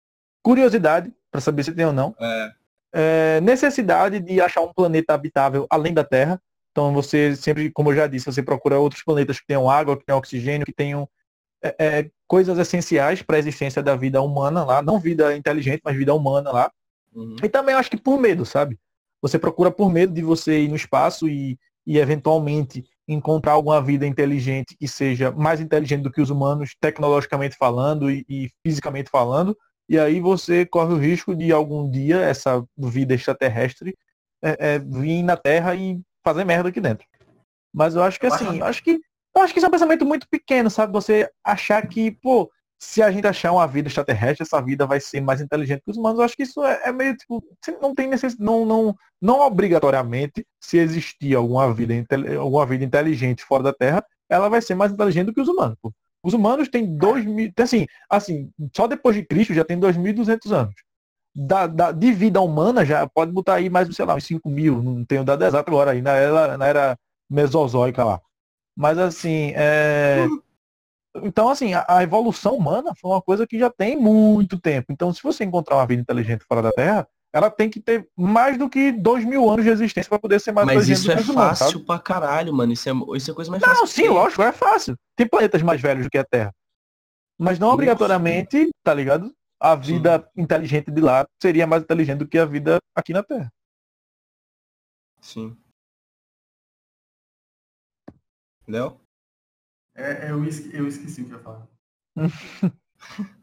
curiosidade 0.47 1.13
para 1.29 1.41
saber 1.41 1.63
se 1.63 1.73
tem 1.73 1.85
ou 1.85 1.91
não. 1.91 2.15
É. 2.17 2.53
É, 2.93 3.41
necessidade 3.41 4.19
de 4.19 4.39
achar 4.39 4.61
um 4.61 4.73
planeta 4.73 5.13
habitável 5.13 5.67
além 5.69 5.93
da 5.93 6.03
Terra. 6.03 6.41
Então 6.71 6.93
você 6.93 7.35
sempre, 7.35 7.71
como 7.71 7.91
eu 7.91 7.95
já 7.95 8.07
disse, 8.07 8.25
você 8.25 8.41
procura 8.41 8.79
outros 8.79 9.03
planetas 9.03 9.39
que 9.39 9.47
tenham 9.47 9.69
água, 9.69 9.97
que 9.97 10.05
tenham 10.05 10.19
oxigênio, 10.19 10.65
que 10.65 10.73
tenham 10.73 11.07
é, 11.63 11.75
é 11.79 12.11
coisas 12.27 12.57
essenciais 12.57 13.21
para 13.21 13.37
a 13.37 13.39
existência 13.39 13.81
da 13.81 13.95
vida 13.95 14.21
humana 14.21 14.63
lá, 14.63 14.81
não 14.81 14.99
vida 14.99 15.35
inteligente, 15.35 15.81
mas 15.83 15.95
vida 15.95 16.13
humana 16.13 16.51
lá. 16.51 16.71
Uhum. 17.13 17.35
E 17.43 17.49
também 17.49 17.73
acho 17.73 17.89
que 17.89 17.97
por 17.97 18.19
medo, 18.19 18.45
sabe? 18.45 18.77
Você 19.21 19.39
procura 19.39 19.71
por 19.71 19.91
medo 19.91 20.13
de 20.13 20.21
você 20.21 20.59
ir 20.61 20.67
no 20.67 20.75
espaço 20.75 21.27
e, 21.27 21.57
e 21.85 21.97
eventualmente 21.97 22.85
encontrar 23.07 23.53
alguma 23.53 23.81
vida 23.81 24.05
inteligente 24.05 24.75
que 24.77 24.87
seja 24.87 25.31
mais 25.31 25.59
inteligente 25.61 26.03
do 26.03 26.11
que 26.11 26.21
os 26.21 26.29
humanos, 26.29 26.75
tecnologicamente 26.79 27.55
falando 27.55 28.11
e, 28.11 28.25
e 28.29 28.51
fisicamente 28.65 29.09
falando, 29.09 29.57
e 29.89 29.97
aí 29.97 30.19
você 30.19 30.65
corre 30.65 30.93
o 30.93 30.97
risco 30.97 31.35
de 31.35 31.51
algum 31.51 31.89
dia 31.89 32.17
essa 32.21 32.63
vida 32.77 33.13
extraterrestre 33.13 33.95
é, 34.41 34.75
é, 34.75 34.79
vir 34.79 35.23
na 35.23 35.37
Terra 35.37 35.75
e 35.75 35.99
fazer 36.23 36.43
merda 36.43 36.69
aqui 36.69 36.81
dentro. 36.81 37.05
Mas 37.73 37.95
eu 37.95 38.03
acho 38.03 38.19
que 38.19 38.27
assim, 38.27 38.59
eu 38.59 38.65
acho 38.65 38.83
que 38.83 38.99
eu 39.35 39.41
acho 39.43 39.53
que 39.53 39.59
isso 39.59 39.67
é 39.67 39.69
um 39.69 39.71
pensamento 39.71 40.03
muito 40.03 40.27
pequeno, 40.27 40.67
sabe? 40.67 40.91
Você 40.93 41.29
achar 41.43 41.87
que, 41.87 42.09
pô, 42.09 42.51
se 42.79 43.03
a 43.03 43.11
gente 43.11 43.27
achar 43.27 43.51
uma 43.51 43.67
vida 43.67 43.87
extraterrestre, 43.87 44.43
essa 44.43 44.59
vida 44.59 44.85
vai 44.87 44.99
ser 44.99 45.21
mais 45.21 45.41
inteligente 45.41 45.83
que 45.83 45.91
os 45.91 45.97
humanos. 45.97 46.17
Eu 46.17 46.25
acho 46.25 46.35
que 46.35 46.43
isso 46.43 46.63
é, 46.63 46.81
é 46.85 46.91
meio 46.91 47.15
tipo, 47.15 47.43
não 47.79 47.93
tem 47.93 48.07
necessidade, 48.07 48.43
não, 48.43 48.65
não, 48.65 48.95
não 49.21 49.39
obrigatoriamente, 49.41 50.45
se 50.59 50.77
existir 50.77 51.35
alguma 51.35 51.71
vida, 51.71 51.93
alguma 52.39 52.65
vida 52.65 52.83
inteligente 52.83 53.43
fora 53.43 53.63
da 53.63 53.73
Terra, 53.73 54.03
ela 54.27 54.49
vai 54.49 54.61
ser 54.61 54.73
mais 54.73 54.91
inteligente 54.91 55.27
do 55.27 55.33
que 55.33 55.41
os 55.41 55.47
humanos. 55.47 55.77
Pô. 55.81 55.93
Os 56.27 56.33
humanos 56.33 56.67
têm 56.67 56.85
dois 56.97 57.23
mil, 57.23 57.49
assim, 57.57 57.87
assim, 58.09 58.51
só 58.75 58.85
depois 58.85 59.15
de 59.15 59.23
Cristo 59.23 59.53
já 59.53 59.63
tem 59.63 59.79
2.200 59.79 60.51
anos. 60.51 60.75
Da, 61.33 61.67
da, 61.67 61.93
de 61.93 62.11
vida 62.11 62.41
humana 62.41 62.83
já 62.83 63.07
pode 63.07 63.31
botar 63.31 63.53
aí 63.53 63.69
mais, 63.69 63.87
sei 63.95 64.03
lá, 64.03 64.13
uns 64.13 64.25
5 64.25 64.49
mil, 64.49 64.83
não 64.83 65.05
tenho 65.05 65.23
dado 65.23 65.45
exato 65.45 65.69
agora 65.69 65.91
aí, 65.91 66.01
na 66.01 66.11
era, 66.11 66.57
na 66.57 66.67
era 66.67 66.99
mesozoica 67.29 68.03
lá. 68.03 68.19
Mas 68.75 68.97
assim, 68.97 69.53
é... 69.55 70.25
então 71.23 71.47
assim, 71.47 71.73
a, 71.73 71.85
a 71.87 72.03
evolução 72.03 72.57
humana 72.57 72.93
foi 72.99 73.09
uma 73.09 73.21
coisa 73.21 73.47
que 73.47 73.57
já 73.57 73.69
tem 73.69 73.95
muito 73.95 74.59
tempo. 74.59 74.91
Então 74.91 75.13
se 75.13 75.23
você 75.23 75.45
encontrar 75.45 75.77
uma 75.77 75.87
vida 75.87 76.01
inteligente 76.01 76.43
fora 76.43 76.61
da 76.61 76.73
Terra, 76.73 77.07
ela 77.33 77.51
tem 77.51 77.69
que 77.69 77.79
ter 77.79 78.09
mais 78.15 78.57
do 78.57 78.69
que 78.69 78.91
dois 78.91 79.25
mil 79.25 79.49
anos 79.49 79.63
de 79.63 79.71
existência 79.71 80.09
para 80.09 80.19
poder 80.19 80.39
ser 80.39 80.51
mais 80.51 80.65
Mas 80.65 80.89
isso 80.89 81.11
é 81.11 81.17
fácil 81.17 81.71
sabe? 81.71 81.85
pra 81.85 81.99
caralho, 81.99 82.53
mano. 82.53 82.73
Isso 82.73 82.89
é, 82.89 82.93
isso 83.17 83.31
é 83.31 83.33
coisa 83.33 83.51
mais 83.51 83.61
não, 83.61 83.69
fácil. 83.69 83.81
Não, 83.81 83.87
sim, 83.87 84.07
lógico, 84.07 84.41
é 84.41 84.51
fácil. 84.51 84.97
Tem 85.15 85.27
planetas 85.27 85.61
mais 85.61 85.81
velhos 85.81 86.05
do 86.05 86.09
que 86.09 86.17
a 86.17 86.23
Terra. 86.23 86.53
Mas 87.37 87.59
não 87.59 87.69
obrigatoriamente, 87.69 88.69
tá 88.83 88.93
ligado? 88.93 89.31
A 89.59 89.75
vida 89.75 90.19
sim. 90.19 90.41
inteligente 90.41 90.89
de 90.91 91.01
lá 91.01 91.27
seria 91.41 91.67
mais 91.67 91.83
inteligente 91.83 92.19
do 92.19 92.27
que 92.27 92.37
a 92.37 92.45
vida 92.45 92.79
aqui 92.95 93.13
na 93.13 93.23
Terra. 93.23 93.51
Sim. 95.21 95.55
Léo? 98.67 98.99
É, 99.95 100.31
eu, 100.31 100.43
eu 100.73 100.87
esqueci 100.87 101.21
o 101.21 101.25
que 101.25 101.31
eu 101.31 101.37
ia 101.37 101.43
falar. 101.43 101.67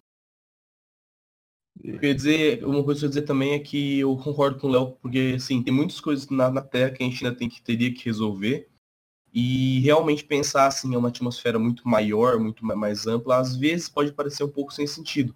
Eu 1.87 2.15
dizer, 2.15 2.65
uma 2.65 2.83
coisa 2.83 3.01
que 3.01 3.05
eu 3.05 3.09
dizer 3.11 3.23
também 3.23 3.53
é 3.53 3.59
que 3.59 4.01
eu 4.01 4.17
concordo 4.17 4.59
com 4.59 4.69
o 4.69 4.71
Léo, 4.71 4.93
porque 5.03 5.35
assim, 5.37 5.63
tem 5.63 5.73
muitas 5.73 6.01
coisas 6.01 6.27
na, 6.31 6.51
na 6.51 6.63
Terra 6.63 6.91
que 6.91 7.03
a 7.03 7.07
gente 7.07 7.23
ainda 7.23 7.37
tem 7.37 7.47
que 7.47 7.61
teria 7.61 7.93
que 7.93 8.07
resolver. 8.07 8.71
E 9.35 9.81
realmente 9.81 10.25
pensar 10.25 10.67
assim 10.67 10.93
em 10.93 10.97
uma 10.97 11.09
atmosfera 11.09 11.59
muito 11.59 11.87
maior, 11.87 12.39
muito 12.39 12.65
mais 12.65 13.07
ampla, 13.07 13.37
às 13.37 13.55
vezes 13.55 13.91
pode 13.91 14.13
parecer 14.13 14.45
um 14.45 14.49
pouco 14.49 14.73
sem 14.73 14.87
sentido. 14.87 15.35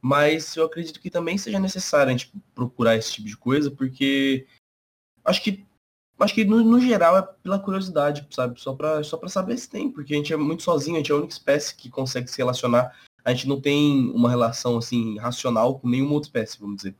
Mas 0.00 0.56
eu 0.56 0.64
acredito 0.64 0.98
que 0.98 1.10
também 1.10 1.36
seja 1.36 1.58
necessário 1.58 2.08
a 2.08 2.16
gente 2.16 2.32
procurar 2.54 2.96
esse 2.96 3.12
tipo 3.12 3.28
de 3.28 3.36
coisa, 3.36 3.70
porque 3.70 4.46
acho 5.24 5.42
que 5.42 5.66
acho 6.18 6.34
que 6.34 6.44
no, 6.44 6.62
no 6.62 6.80
geral 6.80 7.18
é 7.18 7.22
pela 7.22 7.58
curiosidade, 7.58 8.26
sabe? 8.30 8.58
Só 8.60 8.74
para 8.74 9.02
só 9.02 9.20
saber 9.28 9.58
se 9.58 9.68
tem, 9.68 9.90
porque 9.90 10.14
a 10.14 10.16
gente 10.16 10.32
é 10.32 10.36
muito 10.36 10.62
sozinho, 10.62 10.96
a 10.96 10.98
gente 11.00 11.12
é 11.12 11.14
a 11.14 11.18
única 11.18 11.32
espécie 11.32 11.74
que 11.74 11.90
consegue 11.90 12.30
se 12.30 12.38
relacionar. 12.38 12.96
A 13.24 13.32
gente 13.32 13.48
não 13.48 13.60
tem 13.60 14.10
uma 14.10 14.28
relação 14.28 14.76
assim 14.76 15.18
racional 15.18 15.78
com 15.78 15.88
nenhuma 15.88 16.14
outra 16.14 16.28
espécie, 16.28 16.58
vamos 16.58 16.76
dizer. 16.76 16.94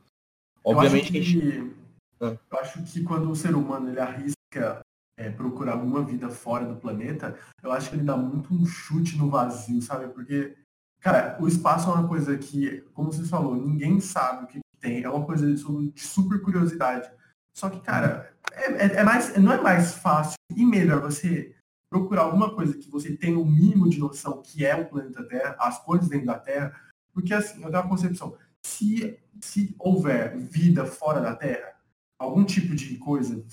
Obviamente 0.63 1.13
eu 1.13 1.21
acho 1.21 1.31
que, 1.31 1.41
gente... 1.41 1.73
Ah. 2.21 2.37
eu 2.51 2.59
acho 2.59 2.83
que 2.83 3.03
quando 3.03 3.29
o 3.29 3.35
ser 3.35 3.55
humano 3.55 3.89
ele 3.89 3.99
arrisca 3.99 4.81
é, 5.17 5.29
procurar 5.29 5.73
alguma 5.73 6.03
vida 6.03 6.29
fora 6.29 6.65
do 6.65 6.75
planeta, 6.75 7.37
eu 7.61 7.71
acho 7.71 7.89
que 7.89 7.95
ele 7.95 8.03
dá 8.03 8.15
muito 8.15 8.53
um 8.53 8.65
chute 8.65 9.17
no 9.17 9.29
vazio, 9.29 9.81
sabe? 9.81 10.07
Porque, 10.07 10.55
cara, 10.99 11.37
o 11.39 11.47
espaço 11.47 11.89
é 11.89 11.93
uma 11.93 12.07
coisa 12.07 12.37
que, 12.37 12.81
como 12.93 13.11
você 13.11 13.23
falou, 13.23 13.55
ninguém 13.55 13.99
sabe 13.99 14.45
o 14.45 14.47
que 14.47 14.59
tem. 14.79 15.03
É 15.03 15.09
uma 15.09 15.25
coisa 15.25 15.51
de 15.53 16.01
super 16.01 16.41
curiosidade. 16.41 17.09
Só 17.55 17.69
que, 17.69 17.79
cara, 17.81 18.33
é, 18.51 18.71
é, 18.71 18.85
é 18.97 19.03
mais, 19.03 19.37
não 19.37 19.51
é 19.51 19.61
mais 19.61 19.93
fácil 19.95 20.35
e 20.55 20.65
melhor 20.65 21.01
você 21.01 21.55
procurar 21.93 22.23
alguma 22.23 22.55
coisa 22.55 22.75
que 22.75 22.89
você 22.89 23.15
tenha 23.15 23.37
o 23.37 23.43
um 23.43 23.45
mínimo 23.45 23.87
de 23.87 23.99
noção 23.99 24.41
que 24.41 24.65
é 24.65 24.75
o 24.75 24.89
planeta 24.89 25.23
Terra, 25.23 25.55
as 25.59 25.77
coisas 25.83 26.09
dentro 26.09 26.25
da 26.25 26.39
Terra, 26.39 26.75
porque 27.13 27.31
assim, 27.31 27.61
eu 27.61 27.69
tenho 27.69 27.83
uma 27.83 27.87
concepção, 27.87 28.35
se, 28.65 29.19
se 29.39 29.75
houver 29.77 30.35
vida 30.35 30.87
fora 30.87 31.21
da 31.21 31.35
Terra, 31.35 31.75
algum 32.17 32.43
tipo 32.43 32.73
de 32.73 32.97
coisa, 32.97 33.45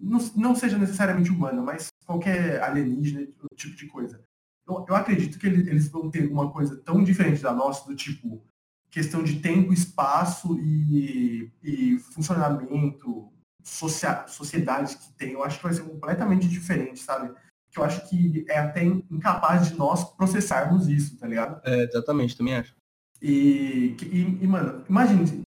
não, 0.00 0.18
não 0.34 0.56
seja 0.56 0.76
necessariamente 0.76 1.30
humana, 1.30 1.62
mas 1.62 1.86
qualquer 2.04 2.60
alienígena, 2.64 3.28
tipo 3.54 3.76
de 3.76 3.86
coisa, 3.86 4.20
eu, 4.66 4.84
eu 4.88 4.96
acredito 4.96 5.38
que 5.38 5.46
eles, 5.46 5.88
vão 5.88 6.10
ter 6.10 6.28
uma 6.28 6.50
coisa 6.50 6.76
tão 6.78 7.04
diferente 7.04 7.40
da 7.40 7.52
nossa, 7.52 7.86
do 7.86 7.94
tipo 7.94 8.42
questão 8.90 9.22
de 9.22 9.38
tempo, 9.38 9.72
espaço 9.72 10.58
e, 10.58 11.48
e 11.62 11.98
funcionamento, 11.98 13.32
sociedade 13.62 14.96
que 14.96 15.12
tem, 15.12 15.32
eu 15.32 15.44
acho 15.44 15.58
que 15.58 15.64
vai 15.64 15.72
ser 15.72 15.82
completamente 15.82 16.48
diferente, 16.48 16.98
sabe? 16.98 17.32
Que 17.74 17.80
eu 17.80 17.84
acho 17.84 18.08
que 18.08 18.46
é 18.48 18.58
até 18.58 18.84
incapaz 18.84 19.68
de 19.68 19.74
nós 19.74 20.04
processarmos 20.14 20.86
isso, 20.86 21.18
tá 21.18 21.26
ligado? 21.26 21.60
É, 21.64 21.82
exatamente, 21.82 22.36
também 22.36 22.54
acho. 22.54 22.72
E, 23.20 23.96
e, 24.00 24.38
e 24.42 24.46
mano, 24.46 24.84
imagine, 24.88 25.42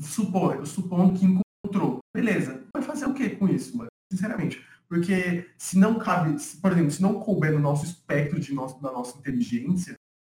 supor, 0.00 0.66
supondo 0.66 1.18
que 1.18 1.26
encontrou, 1.26 1.98
beleza, 2.16 2.64
vai 2.72 2.82
fazer 2.82 3.04
o 3.04 3.12
que 3.12 3.28
com 3.28 3.46
isso, 3.46 3.76
mano? 3.76 3.90
Sinceramente. 4.10 4.64
Porque 4.88 5.50
se 5.58 5.78
não 5.78 5.98
cabe, 5.98 6.38
se, 6.38 6.56
por 6.56 6.72
exemplo, 6.72 6.90
se 6.92 7.02
não 7.02 7.20
couber 7.20 7.52
no 7.52 7.58
nosso 7.58 7.84
espectro 7.84 8.40
de 8.40 8.54
nosso, 8.54 8.80
da 8.80 8.90
nossa 8.90 9.18
inteligência, 9.18 9.94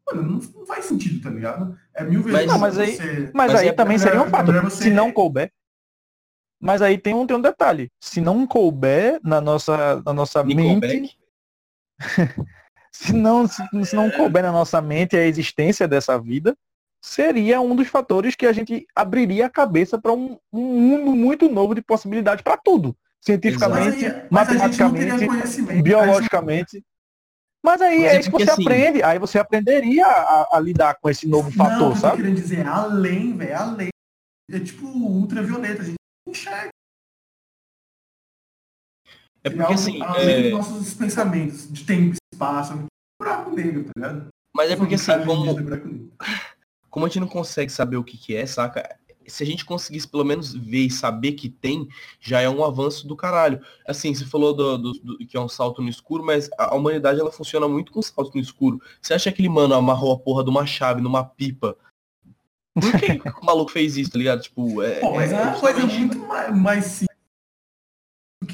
mano, 0.07 0.23
não, 0.23 0.39
não 0.39 0.65
faz 0.65 0.87
sentido, 0.87 1.21
tá 1.21 1.29
ligado? 1.29 1.79
É 1.93 2.03
mil 2.03 2.23
vezes. 2.23 2.33
Mas, 2.33 2.47
não, 2.47 2.59
mas 2.59 2.79
aí, 2.79 2.97
mas, 2.99 3.33
mas 3.35 3.55
aí 3.57 3.69
é 3.69 3.73
também 3.73 3.99
seria 3.99 4.23
um 4.23 4.31
fato. 4.31 4.53
Você... 4.53 4.85
Se 4.85 4.91
não 4.91 5.13
couber, 5.13 5.53
mas 6.59 6.81
aí 6.81 6.97
tem 6.97 7.13
um, 7.13 7.27
tem 7.27 7.37
um 7.37 7.43
detalhe. 7.43 7.89
Se 8.01 8.23
não 8.23 8.47
couber 8.47 9.21
na 9.23 9.39
nossa, 9.39 10.01
na 10.03 10.15
nossa 10.15 10.43
mente. 10.43 11.19
Se, 12.93 13.13
não, 13.13 13.47
se, 13.47 13.63
se 13.85 13.97
não 13.97 14.11
couber 14.11 14.43
na 14.43 14.53
nossa 14.53 14.81
mente 14.81 15.17
a 15.17 15.27
existência 15.27 15.87
dessa 15.87 16.19
vida, 16.19 16.57
seria 17.01 17.61
um 17.61 17.77
dos 17.77 17.89
fatores 17.89 18.35
que 18.35 18.47
a 18.47 18.53
gente 18.53 18.87
abriria 18.95 19.47
a 19.47 19.51
cabeça 19.51 19.99
para 19.99 20.13
um, 20.13 20.39
um, 20.53 20.81
mundo 20.81 21.15
muito 21.15 21.49
novo 21.49 21.75
de 21.75 21.83
possibilidades 21.83 22.43
para 22.43 22.57
tudo. 22.57 22.97
Cientificamente, 23.21 24.05
Exato. 24.05 24.27
matematicamente, 24.31 25.83
biologicamente. 25.83 26.85
Mas 27.63 27.83
aí 27.83 28.01
mas 28.01 28.13
é, 28.13 28.17
é 28.17 28.21
isso 28.21 28.31
que 28.31 28.45
você 28.45 28.51
assim... 28.51 28.63
aprende. 28.63 29.03
Aí 29.03 29.19
você 29.19 29.39
aprenderia 29.39 30.07
a, 30.07 30.57
a, 30.57 30.61
lidar 30.61 30.97
com 31.01 31.11
esse 31.11 31.27
novo 31.27 31.51
fator, 31.51 31.89
não, 31.89 31.97
sabe? 31.97 32.15
Eu 32.15 32.23
querendo 32.23 32.37
dizer, 32.37 32.67
além, 32.67 33.37
velho, 33.37 33.59
além. 33.59 33.89
É 34.51 34.61
tipo 34.61 34.87
ultravioleta. 34.87 35.83
A 35.83 35.85
gente 35.85 35.97
enxerga. 36.29 36.71
É 39.47 39.51
porque 39.51 39.73
assim. 39.73 40.03
Além 40.03 40.29
é... 40.29 40.43
dos 40.43 40.53
nossos 40.53 40.95
pensamentos 40.95 41.73
de 41.73 41.85
tempo 41.85 42.15
e 42.15 42.35
espaço, 42.35 42.73
é 42.73 42.77
um 42.77 42.87
buraco 43.21 43.51
negro, 43.55 43.85
tá 43.85 43.93
ligado? 43.97 44.29
Mas 44.55 44.71
é 44.71 44.77
porque 44.77 44.97
assim, 44.97 45.13
como, 45.25 45.55
como 46.91 47.07
a 47.07 47.09
gente 47.09 47.21
não 47.21 47.29
consegue 47.29 47.71
saber 47.71 47.97
o 47.97 48.05
que, 48.05 48.17
que 48.19 48.35
é, 48.35 48.45
saca? 48.45 48.97
Se 49.29 49.43
a 49.43 49.47
gente 49.47 49.65
conseguisse 49.65 50.07
pelo 50.07 50.25
menos 50.25 50.55
ver 50.55 50.87
e 50.87 50.91
saber 50.91 51.33
que 51.33 51.49
tem, 51.49 51.89
já 52.21 52.41
é 52.41 52.49
um 52.49 52.65
avanço 52.65 53.07
do 53.09 53.17
caralho. 53.17 53.61
Assim, 53.87 54.15
você 54.15 54.25
falou 54.25 54.55
do, 54.55 54.79
do, 54.79 54.93
do, 54.93 55.19
que 55.19 55.37
é 55.37 55.41
um 55.41 55.49
salto 55.49 55.83
no 55.83 55.89
escuro, 55.89 56.25
mas 56.25 56.49
a 56.57 56.75
humanidade 56.75 57.19
ela 57.19 57.33
funciona 57.33 57.67
muito 57.67 57.91
com 57.91 58.01
salto 58.01 58.35
no 58.35 58.41
escuro. 58.41 58.81
Você 59.03 59.15
acha 59.15 59.25
que 59.25 59.31
aquele 59.31 59.49
mano 59.49 59.75
amarrou 59.75 60.13
a 60.13 60.19
porra 60.19 60.45
de 60.45 60.51
uma 60.51 60.65
chave 60.65 61.01
numa 61.01 61.25
pipa 61.25 61.77
por 62.81 62.93
que 63.01 63.23
o 63.43 63.45
maluco 63.45 63.73
fez 63.73 63.97
isso, 63.97 64.11
tá 64.11 64.19
ligado? 64.19 64.43
Tipo, 64.43 64.83
é. 64.83 65.01
Pô, 65.01 65.15
mas 65.15 65.33
é, 65.33 65.37
é 65.37 65.43
uma 65.43 65.59
coisa 65.59 65.87
muito 65.87 66.19
mais, 66.19 66.55
mais 66.57 66.85
simples. 66.85 67.16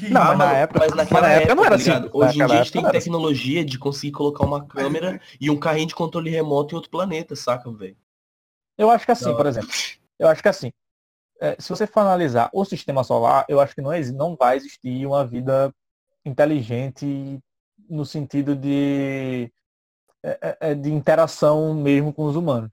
Não, 0.09 0.23
mas 0.23 0.37
na 0.37 0.53
época, 0.53 0.79
mas 0.79 0.95
naquela 0.95 1.21
mas 1.21 1.29
na 1.29 1.35
época, 1.35 1.55
não 1.55 1.65
era 1.65 1.77
tá 1.77 1.81
assim. 1.97 2.09
Hoje 2.11 2.33
em 2.33 2.45
dia 2.45 2.45
a 2.45 2.63
gente 2.63 2.71
tem 2.71 2.91
tecnologia 2.91 3.59
assim. 3.59 3.69
de 3.69 3.79
conseguir 3.79 4.11
colocar 4.11 4.43
uma 4.45 4.65
câmera 4.65 5.21
e 5.39 5.49
um 5.49 5.59
carrinho 5.59 5.87
de 5.87 5.95
controle 5.95 6.29
remoto 6.29 6.73
em 6.73 6.75
outro 6.75 6.89
planeta, 6.89 7.35
saca, 7.35 7.71
velho? 7.71 7.97
Eu 8.77 8.89
acho 8.89 9.05
que 9.05 9.11
assim, 9.11 9.25
não. 9.25 9.37
por 9.37 9.45
exemplo. 9.45 9.69
Eu 10.17 10.27
acho 10.27 10.41
que 10.41 10.49
assim. 10.49 10.71
É, 11.39 11.55
se 11.59 11.69
você 11.69 11.85
for 11.85 12.01
analisar 12.01 12.49
o 12.53 12.63
sistema 12.63 13.03
solar, 13.03 13.45
eu 13.49 13.59
acho 13.59 13.75
que 13.75 13.81
não, 13.81 13.91
não 14.13 14.35
vai 14.35 14.55
existir 14.55 15.05
uma 15.05 15.25
vida 15.25 15.73
inteligente 16.25 17.39
no 17.89 18.05
sentido 18.05 18.55
de, 18.55 19.51
é, 20.23 20.39
é, 20.41 20.57
é 20.71 20.75
de 20.75 20.91
interação 20.91 21.73
mesmo 21.73 22.13
com 22.13 22.23
os 22.25 22.35
humanos. 22.35 22.69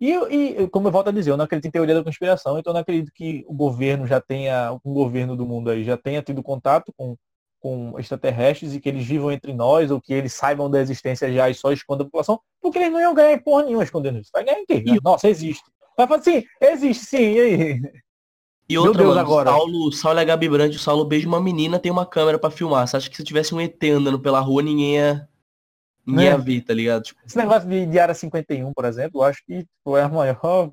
E, 0.00 0.12
e, 0.12 0.68
como 0.68 0.88
eu 0.88 0.92
volto 0.92 1.08
a 1.08 1.12
dizer, 1.12 1.30
eu 1.30 1.36
não 1.36 1.44
acredito 1.44 1.66
em 1.66 1.70
teoria 1.70 1.94
da 1.94 2.04
conspiração, 2.04 2.58
então 2.58 2.70
eu 2.70 2.74
não 2.74 2.80
acredito 2.80 3.12
que 3.12 3.44
o 3.48 3.54
governo 3.54 4.06
já 4.06 4.20
tenha, 4.20 4.72
o 4.84 4.92
governo 4.92 5.36
do 5.36 5.44
mundo 5.44 5.70
aí 5.70 5.82
já 5.82 5.96
tenha 5.96 6.22
tido 6.22 6.42
contato 6.42 6.92
com, 6.96 7.16
com 7.58 7.98
extraterrestres 7.98 8.74
e 8.74 8.80
que 8.80 8.88
eles 8.88 9.04
vivam 9.04 9.32
entre 9.32 9.52
nós, 9.52 9.90
ou 9.90 10.00
que 10.00 10.12
eles 10.12 10.32
saibam 10.32 10.70
da 10.70 10.80
existência 10.80 11.32
já 11.32 11.50
e 11.50 11.54
só 11.54 11.72
escondam 11.72 12.02
a 12.02 12.06
população, 12.06 12.40
porque 12.60 12.78
eles 12.78 12.92
não 12.92 13.00
iam 13.00 13.14
ganhar 13.14 13.42
porra 13.42 13.64
nenhuma 13.64 13.82
escondendo 13.82 14.18
isso. 14.20 14.30
Vai 14.32 14.44
ganhar 14.44 14.60
em 14.60 14.66
quê? 14.66 14.84
Nossa, 15.02 15.28
existe. 15.28 15.64
Vai 15.96 16.06
falar 16.06 16.20
assim, 16.20 16.44
existe 16.60 17.06
sim, 17.06 17.32
e 17.32 17.40
aí? 17.40 17.82
E 18.68 18.78
outra, 18.78 19.02
Deus, 19.02 19.08
mano, 19.08 19.20
agora. 19.20 19.50
Saulo, 19.50 19.92
Saulo 19.92 20.20
é 20.20 20.24
Gabi 20.24 20.48
Brandt, 20.48 20.76
o 20.76 20.78
Saulo 20.78 21.04
beija 21.04 21.26
uma 21.26 21.40
menina, 21.40 21.78
tem 21.78 21.90
uma 21.90 22.04
câmera 22.06 22.38
para 22.38 22.50
filmar. 22.50 22.86
Você 22.86 22.98
acha 22.98 23.10
que 23.10 23.16
se 23.16 23.24
tivesse 23.24 23.54
um 23.54 23.60
ET 23.60 23.82
andando 23.82 24.20
pela 24.20 24.38
rua, 24.40 24.62
ninguém 24.62 24.96
ia 24.96 25.26
Ninguém 26.08 26.30
né? 26.30 26.38
ver, 26.38 26.62
tá 26.62 26.72
ligado? 26.72 27.02
Tipo... 27.02 27.20
Esse 27.26 27.36
negócio 27.36 27.68
de, 27.68 27.84
de 27.84 27.98
área 27.98 28.14
51, 28.14 28.72
por 28.72 28.84
exemplo, 28.86 29.20
eu 29.20 29.24
acho 29.24 29.44
que 29.44 29.66
foi 29.84 30.00
a 30.00 30.08
maior 30.08 30.72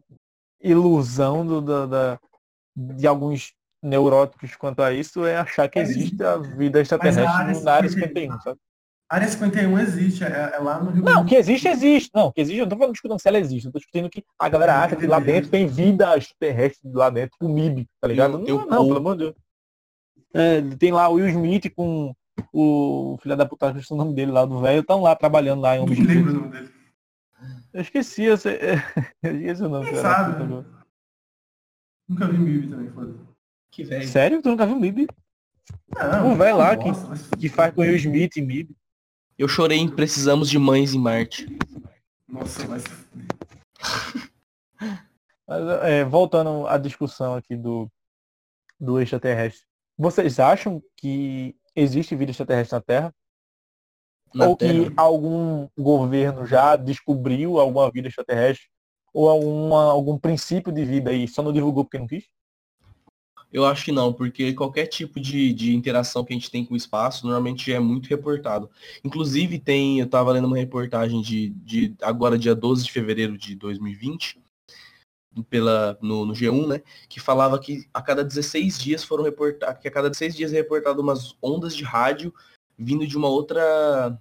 ilusão 0.61 1.45
do, 1.45 1.61
do, 1.61 1.87
da, 1.87 2.19
de 2.75 3.05
alguns 3.05 3.53
neuróticos 3.83 4.55
quanto 4.55 4.81
a 4.81 4.93
isso 4.93 5.25
é 5.25 5.37
achar 5.37 5.67
que 5.69 5.77
existe 5.77 6.23
a 6.23 6.37
vida 6.37 6.81
extraterrestre 6.81 7.25
área 7.25 7.61
na 7.61 7.71
área 7.73 7.89
51, 7.89 8.39
sabe? 8.39 8.59
A 9.07 9.15
área 9.15 9.27
51 9.27 9.79
existe, 9.79 10.23
é, 10.23 10.53
é 10.55 10.57
lá 10.57 10.81
no 10.81 10.89
Rio 10.89 11.03
Não, 11.03 11.25
que 11.25 11.35
existe, 11.35 11.67
existe. 11.67 12.09
Não, 12.15 12.31
que 12.31 12.41
existe, 12.41 12.57
eu 12.57 12.65
não 12.65 12.69
tô 12.69 12.77
falando 12.77 12.93
discutindo 12.93 13.19
se 13.19 13.27
ela 13.27 13.37
existe, 13.37 13.65
eu 13.67 13.71
tô 13.71 13.77
discutindo 13.77 14.09
que 14.09 14.23
a 14.39 14.49
galera 14.49 14.83
acha 14.83 14.95
que 14.95 15.05
lá 15.05 15.19
dentro 15.19 15.51
tem 15.51 15.67
vida 15.67 16.17
extraterrestre 16.17 16.89
lá 16.91 17.09
dentro, 17.09 17.37
com 17.37 17.47
MIB, 17.47 17.85
tá 18.01 18.07
ligado? 18.07 18.39
Não, 18.39 18.45
não, 18.45 18.65
não, 18.65 18.85
pelo 18.87 18.97
amor 18.97 19.17
de 19.17 19.23
Deus. 19.25 19.35
É, 20.33 20.61
tem 20.79 20.91
lá 20.91 21.07
o 21.09 21.13
Will 21.13 21.29
Smith 21.29 21.71
com 21.75 22.15
o 22.51 23.17
filho 23.21 23.35
da 23.35 23.45
puta, 23.45 23.75
o 23.89 23.95
nome 23.95 24.13
dele 24.13 24.31
lá 24.31 24.45
do 24.45 24.59
velho, 24.59 24.81
estão 24.81 25.01
lá 25.01 25.15
trabalhando 25.15 25.61
lá 25.61 25.77
em 25.77 25.81
um 25.81 25.85
lembro 25.85 26.31
o 26.31 26.33
nome 26.33 26.49
dele. 26.49 26.75
Eu 27.73 27.81
esqueci, 27.81 28.23
eu, 28.23 28.37
sei, 28.37 28.57
eu 29.21 29.35
esqueci 29.35 29.63
o 29.63 29.69
nome. 29.69 29.89
Quem 29.89 29.95
sabe, 29.95 30.43
né? 30.43 30.65
Nunca 32.07 32.27
vi 32.27 32.37
MIB 32.37 32.69
também, 32.69 32.89
foda 32.91 33.15
Que 33.71 33.83
velho. 33.83 34.07
Sério? 34.07 34.41
Tu 34.41 34.49
nunca 34.49 34.65
viu 34.65 34.79
MIB? 34.79 35.07
Não, 35.95 36.33
o 36.33 36.35
velho 36.35 36.57
lá 36.57 36.77
que, 36.77 36.89
mas... 36.89 37.29
que 37.29 37.49
faz 37.49 37.73
com 37.73 37.81
o 37.81 37.83
Will 37.83 37.95
Smith 37.95 38.37
e 38.37 38.41
MIB. 38.41 38.75
Eu 39.37 39.47
chorei 39.47 39.77
em 39.77 39.89
Precisamos 39.89 40.49
de 40.49 40.57
Mães 40.57 40.93
em 40.93 40.99
Marte. 40.99 41.45
Nossa, 42.27 42.65
mas... 42.67 42.83
mas 45.47 45.67
é, 45.83 46.05
voltando 46.05 46.67
à 46.67 46.77
discussão 46.77 47.35
aqui 47.35 47.55
do, 47.55 47.91
do 48.79 49.01
extraterrestre. 49.01 49.65
Vocês 49.97 50.39
acham 50.39 50.81
que 50.95 51.55
existe 51.75 52.15
vida 52.15 52.31
extraterrestre 52.31 52.75
na 52.75 52.81
Terra? 52.81 53.13
Na 54.33 54.47
ou 54.47 54.55
terra. 54.55 54.73
que 54.73 54.93
algum 54.97 55.67
governo 55.77 56.45
já 56.45 56.75
descobriu 56.75 57.59
alguma 57.59 57.89
vida 57.89 58.07
extraterrestre? 58.07 58.67
Ou 59.13 59.29
alguma, 59.29 59.83
algum 59.83 60.17
princípio 60.17 60.73
de 60.73 60.83
vida 60.83 61.09
aí 61.09 61.27
só 61.27 61.41
não 61.41 61.53
divulgou 61.53 61.85
porque 61.85 61.97
não 61.97 62.07
quis? 62.07 62.25
Eu 63.55 63.65
acho 63.65 63.85
que 63.85 63.91
não, 63.93 64.11
porque 64.11 64.53
qualquer 64.53 64.87
tipo 64.87 65.17
de, 65.17 65.53
de 65.53 65.73
interação 65.73 66.25
que 66.25 66.33
a 66.33 66.35
gente 66.35 66.51
tem 66.51 66.65
com 66.65 66.73
o 66.73 66.77
espaço 66.77 67.25
normalmente 67.25 67.71
é 67.71 67.79
muito 67.79 68.09
reportado. 68.09 68.69
Inclusive 69.01 69.57
tem, 69.57 69.99
eu 69.99 70.05
estava 70.05 70.33
lendo 70.33 70.47
uma 70.47 70.57
reportagem 70.57 71.21
de, 71.21 71.51
de 71.51 71.95
agora 72.01 72.37
dia 72.37 72.53
12 72.53 72.83
de 72.83 72.91
fevereiro 72.91 73.37
de 73.37 73.55
2020, 73.55 74.41
pela, 75.43 75.97
no, 76.01 76.25
no, 76.25 76.33
G1, 76.33 76.67
né, 76.67 76.81
que 77.09 77.19
falava 77.19 77.59
que 77.59 77.87
a 77.93 78.01
cada 78.01 78.23
16 78.23 78.79
dias 78.79 79.03
foram 79.03 79.23
reportados, 79.23 79.81
que 79.81 79.87
a 79.87 79.91
cada 79.91 80.09
16 80.09 80.35
dias 80.35 80.53
é 80.53 80.57
reportado 80.57 81.01
umas 81.01 81.35
ondas 81.41 81.75
de 81.75 81.83
rádio 81.83 82.33
vindo 82.77 83.05
de 83.07 83.17
uma 83.17 83.27
outra. 83.27 84.19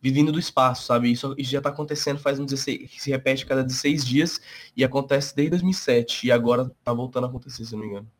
Vindo 0.00 0.30
do 0.30 0.38
espaço, 0.38 0.84
sabe? 0.84 1.10
Isso, 1.10 1.34
isso 1.38 1.50
já 1.50 1.62
tá 1.62 1.70
acontecendo 1.70 2.18
faz 2.18 2.38
um 2.38 2.44
16. 2.44 2.90
Se 3.02 3.10
repete 3.10 3.46
cada 3.46 3.64
16 3.64 4.04
dias 4.04 4.40
e 4.76 4.84
acontece 4.84 5.34
desde 5.34 5.52
2007. 5.52 6.26
E 6.26 6.32
agora 6.32 6.70
tá 6.84 6.92
voltando 6.92 7.24
a 7.24 7.28
acontecer, 7.28 7.64
se 7.64 7.72
não 7.72 7.80
me 7.80 7.86
engano. 7.86 8.10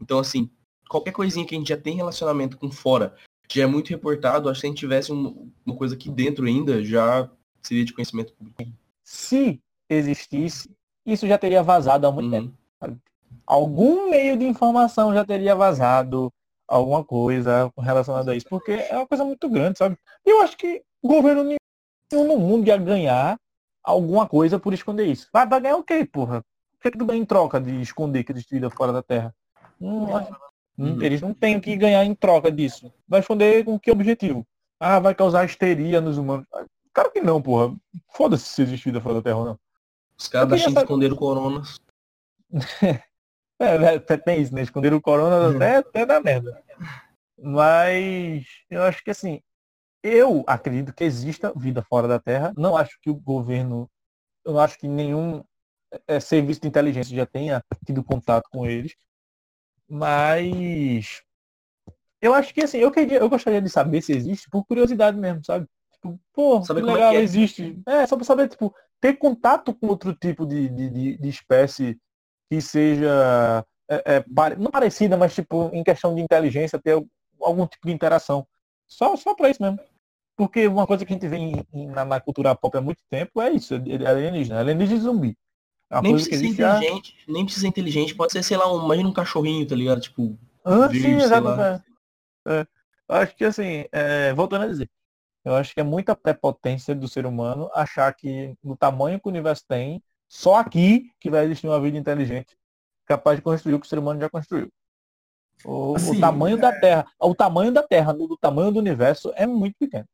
Então, 0.00 0.20
assim, 0.20 0.48
qualquer 0.88 1.10
coisinha 1.10 1.44
que 1.44 1.52
a 1.54 1.58
gente 1.58 1.68
já 1.70 1.76
tem 1.76 1.96
relacionamento 1.96 2.56
com 2.56 2.70
fora, 2.70 3.16
já 3.50 3.64
é 3.64 3.66
muito 3.66 3.88
reportado, 3.88 4.48
acho 4.48 4.58
que 4.58 4.60
se 4.60 4.66
a 4.66 4.70
gente 4.70 4.78
tivesse 4.78 5.12
um, 5.12 5.50
uma 5.66 5.74
coisa 5.74 5.96
aqui 5.96 6.08
dentro 6.08 6.46
ainda, 6.46 6.84
já 6.84 7.28
seria 7.60 7.84
de 7.84 7.92
conhecimento 7.92 8.32
público. 8.34 8.62
Se 9.02 9.60
existisse, 9.88 10.70
isso 11.04 11.26
já 11.26 11.38
teria 11.38 11.62
vazado 11.62 12.06
há 12.06 12.12
muito 12.12 12.34
uhum. 12.34 12.52
tempo. 12.80 13.00
Algum 13.46 14.10
meio 14.10 14.36
de 14.36 14.46
informação 14.46 15.14
já 15.14 15.24
teria 15.24 15.54
vazado 15.54 16.32
alguma 16.66 17.02
coisa 17.02 17.72
relacionada 17.78 18.32
a 18.32 18.36
isso, 18.36 18.46
porque 18.48 18.72
é 18.72 18.94
uma 18.94 19.06
coisa 19.06 19.24
muito 19.24 19.48
grande, 19.48 19.78
sabe? 19.78 19.96
E 20.24 20.30
eu 20.30 20.42
acho 20.42 20.56
que 20.56 20.82
o 21.02 21.08
governo 21.08 21.42
nenhum 21.42 22.26
no 22.26 22.36
mundo 22.36 22.66
ia 22.68 22.76
ganhar 22.76 23.38
alguma 23.82 24.26
coisa 24.26 24.58
por 24.58 24.74
esconder 24.74 25.06
isso. 25.06 25.28
Vai, 25.32 25.46
vai 25.46 25.60
ganhar 25.60 25.76
o 25.76 25.82
quê, 25.82 26.04
porra? 26.04 26.44
O 26.74 26.80
que, 26.80 26.88
é 26.88 26.90
que 26.90 26.98
tu 26.98 27.06
ganha 27.06 27.20
em 27.20 27.24
troca 27.24 27.58
de 27.58 27.80
esconder 27.80 28.22
que 28.22 28.32
existe 28.32 28.54
vida 28.54 28.68
fora 28.68 28.92
da 28.92 29.02
Terra? 29.02 29.34
Hum, 29.80 30.06
uhum. 30.78 31.02
Eles 31.02 31.22
não 31.22 31.32
têm 31.32 31.56
o 31.56 31.60
que 31.60 31.74
ganhar 31.74 32.04
em 32.04 32.14
troca 32.14 32.52
disso. 32.52 32.92
Vai 33.08 33.20
esconder 33.20 33.64
com 33.64 33.78
que 33.78 33.90
objetivo? 33.90 34.46
Ah, 34.78 35.00
vai 35.00 35.14
causar 35.14 35.44
histeria 35.44 36.00
nos 36.00 36.18
humanos. 36.18 36.46
Claro 36.92 37.10
que 37.10 37.20
não, 37.20 37.40
porra. 37.40 37.74
Foda-se 38.12 38.44
se 38.44 38.62
existe 38.62 38.84
vida 38.84 39.00
fora 39.00 39.16
da 39.16 39.22
Terra 39.22 39.38
ou 39.38 39.44
não. 39.44 39.58
Os 40.18 40.28
caras 40.28 40.48
da 40.48 40.56
China 40.56 40.72
saber... 40.72 40.84
esconderam 40.84 41.14
o 41.14 41.18
corona. 41.18 41.62
É, 43.60 43.94
é, 43.96 43.98
tem 43.98 44.40
isso, 44.40 44.54
né? 44.54 44.62
Esconder 44.62 44.94
o 44.94 45.00
corona 45.00 45.50
até, 45.50 45.76
até 45.78 46.06
dá 46.06 46.20
merda. 46.20 46.62
Mas 47.36 48.46
eu 48.70 48.84
acho 48.84 49.02
que 49.02 49.10
assim, 49.10 49.42
eu 50.00 50.44
acredito 50.46 50.92
que 50.92 51.02
exista 51.02 51.52
vida 51.56 51.82
fora 51.82 52.06
da 52.06 52.20
Terra. 52.20 52.52
Não 52.56 52.76
acho 52.76 52.96
que 53.00 53.10
o 53.10 53.16
governo, 53.16 53.90
eu 54.44 54.52
não 54.52 54.60
acho 54.60 54.78
que 54.78 54.86
nenhum 54.86 55.42
é, 56.06 56.20
serviço 56.20 56.60
de 56.60 56.68
inteligência 56.68 57.16
já 57.16 57.26
tenha 57.26 57.60
tido 57.84 58.04
contato 58.04 58.48
com 58.48 58.64
eles. 58.64 58.94
Mas 59.88 61.22
eu 62.20 62.34
acho 62.34 62.54
que 62.54 62.62
assim, 62.62 62.78
eu 62.78 62.92
queria, 62.92 63.18
eu 63.18 63.28
gostaria 63.28 63.60
de 63.60 63.68
saber 63.68 64.02
se 64.02 64.12
existe 64.12 64.48
por 64.50 64.64
curiosidade 64.64 65.18
mesmo, 65.18 65.44
sabe? 65.44 65.66
Tipo, 66.02 66.20
pô, 66.32 66.62
saber 66.64 66.82
legal, 66.82 67.12
é 67.12 67.16
é. 67.16 67.22
existe. 67.22 67.80
É, 67.86 68.06
só 68.06 68.16
pra 68.16 68.24
saber, 68.24 68.48
tipo, 68.48 68.74
ter 69.00 69.14
contato 69.14 69.74
com 69.74 69.88
outro 69.88 70.14
tipo 70.14 70.46
de, 70.46 70.68
de, 70.68 71.18
de 71.18 71.28
espécie 71.28 71.98
que 72.50 72.60
seja 72.60 73.64
é, 73.88 74.16
é, 74.16 74.24
não 74.56 74.70
parecida, 74.70 75.16
mas 75.16 75.34
tipo, 75.34 75.70
em 75.72 75.82
questão 75.82 76.14
de 76.14 76.20
inteligência, 76.20 76.78
ter 76.78 77.02
algum 77.40 77.66
tipo 77.66 77.86
de 77.86 77.92
interação. 77.92 78.46
Só, 78.86 79.16
só 79.16 79.34
para 79.34 79.50
isso 79.50 79.62
mesmo. 79.62 79.78
Porque 80.36 80.66
uma 80.68 80.86
coisa 80.86 81.04
que 81.04 81.12
a 81.12 81.16
gente 81.16 81.26
vê 81.26 81.36
em, 81.36 81.86
na, 81.88 82.04
na, 82.04 82.20
cultura 82.20 82.54
pop 82.54 82.76
há 82.76 82.80
muito 82.80 83.02
tempo 83.10 83.40
é 83.40 83.50
isso, 83.50 83.74
é, 83.74 83.78
é 83.78 84.06
alienígena, 84.06 84.60
alienígena 84.60 85.00
zumbi. 85.00 85.36
É 85.90 86.00
nem 86.00 86.12
precisa 86.12 86.38
ser 86.38 86.46
inteligente, 86.46 87.16
já... 87.26 87.32
nem 87.32 87.44
precisa 87.44 87.62
ser 87.62 87.68
inteligente, 87.68 88.14
pode 88.14 88.32
ser, 88.32 88.42
sei 88.42 88.56
lá, 88.56 88.72
um, 88.72 88.84
imagina 88.84 89.08
um 89.08 89.12
cachorrinho, 89.12 89.66
tá 89.66 89.74
ligado? 89.74 90.00
Tipo, 90.00 90.38
ah, 90.64 90.86
verde, 90.86 91.00
sim, 91.00 91.14
exatamente. 91.16 91.84
É. 92.46 92.66
Acho 93.08 93.36
que 93.36 93.44
assim, 93.44 93.86
é, 93.90 94.34
voltando 94.34 94.64
a 94.64 94.68
dizer, 94.68 94.90
eu 95.48 95.54
acho 95.54 95.72
que 95.74 95.80
é 95.80 95.84
muita 95.84 96.14
prepotência 96.14 96.94
do 96.94 97.08
ser 97.08 97.24
humano 97.24 97.70
achar 97.74 98.12
que 98.14 98.54
no 98.62 98.76
tamanho 98.76 99.18
que 99.18 99.26
o 99.26 99.30
universo 99.30 99.64
tem, 99.66 100.02
só 100.28 100.56
aqui 100.56 101.10
que 101.18 101.30
vai 101.30 101.46
existir 101.46 101.66
uma 101.66 101.80
vida 101.80 101.96
inteligente 101.96 102.56
capaz 103.06 103.38
de 103.38 103.42
construir 103.42 103.74
o 103.74 103.80
que 103.80 103.86
o 103.86 103.88
ser 103.88 103.98
humano 103.98 104.20
já 104.20 104.28
construiu. 104.28 104.68
O, 105.64 105.96
assim, 105.96 106.18
o 106.18 106.20
tamanho 106.20 106.58
é... 106.58 106.60
da 106.60 106.78
Terra, 106.78 107.06
o 107.18 107.34
tamanho 107.34 107.72
da 107.72 107.82
Terra, 107.82 108.12
do 108.12 108.36
tamanho 108.36 108.70
do 108.70 108.78
universo 108.78 109.32
é 109.34 109.46
muito 109.46 109.74
pequeno. 109.78 110.04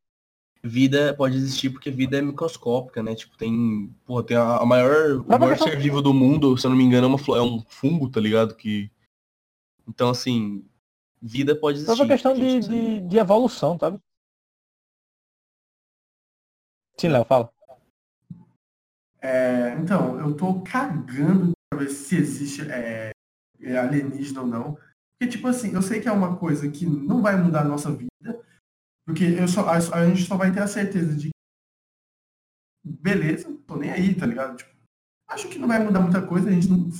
Vida 0.62 1.12
pode 1.14 1.36
existir 1.36 1.68
porque 1.68 1.90
vida 1.90 2.16
é 2.16 2.22
microscópica, 2.22 3.02
né? 3.02 3.14
Tipo, 3.14 3.36
tem, 3.36 3.94
porra, 4.06 4.22
tem 4.22 4.36
a, 4.36 4.58
a 4.58 4.64
maior, 4.64 5.20
o 5.20 5.38
maior 5.38 5.58
ser 5.58 5.76
vivo 5.76 6.00
do 6.00 6.14
mundo, 6.14 6.56
se 6.56 6.66
eu 6.66 6.70
não 6.70 6.76
me 6.76 6.84
engano, 6.84 7.06
é, 7.06 7.10
uma, 7.10 7.38
é 7.38 7.42
um 7.42 7.62
fungo, 7.68 8.08
tá 8.08 8.20
ligado? 8.20 8.54
Que 8.54 8.90
então 9.86 10.08
assim, 10.08 10.64
vida 11.20 11.54
pode 11.54 11.78
existir. 11.78 11.92
É 11.92 12.02
uma 12.02 12.08
questão 12.08 12.32
de, 12.32 12.60
de, 12.60 13.00
de 13.00 13.18
evolução, 13.18 13.76
sabe? 13.78 13.98
Sim, 16.96 17.08
Léo, 17.08 17.24
fala. 17.24 17.50
É, 19.20 19.74
então, 19.80 20.20
eu 20.20 20.36
tô 20.36 20.62
cagando 20.62 21.52
pra 21.70 21.80
ver 21.80 21.90
se 21.90 22.16
existe 22.16 22.70
é, 22.70 23.10
é, 23.60 23.78
alienígena 23.78 24.42
ou 24.42 24.46
não. 24.46 24.78
Porque, 25.18 25.32
tipo 25.36 25.48
assim, 25.48 25.72
eu 25.72 25.82
sei 25.82 26.00
que 26.00 26.08
é 26.08 26.12
uma 26.12 26.36
coisa 26.36 26.70
que 26.70 26.84
não 26.84 27.22
vai 27.22 27.36
mudar 27.36 27.62
a 27.62 27.68
nossa 27.68 27.90
vida, 27.90 28.42
porque 29.06 29.24
eu 29.24 29.48
só, 29.48 29.66
a, 29.68 29.76
a 29.76 30.06
gente 30.06 30.24
só 30.24 30.36
vai 30.36 30.52
ter 30.52 30.60
a 30.60 30.66
certeza 30.66 31.14
de 31.14 31.30
beleza, 32.84 33.50
tô 33.66 33.76
nem 33.76 33.90
aí, 33.90 34.14
tá 34.14 34.26
ligado? 34.26 34.58
Tipo, 34.58 34.70
acho 35.28 35.48
que 35.48 35.58
não 35.58 35.68
vai 35.68 35.82
mudar 35.82 36.00
muita 36.00 36.26
coisa, 36.26 36.48
a 36.48 36.52
gente 36.52 36.68
não. 36.68 36.90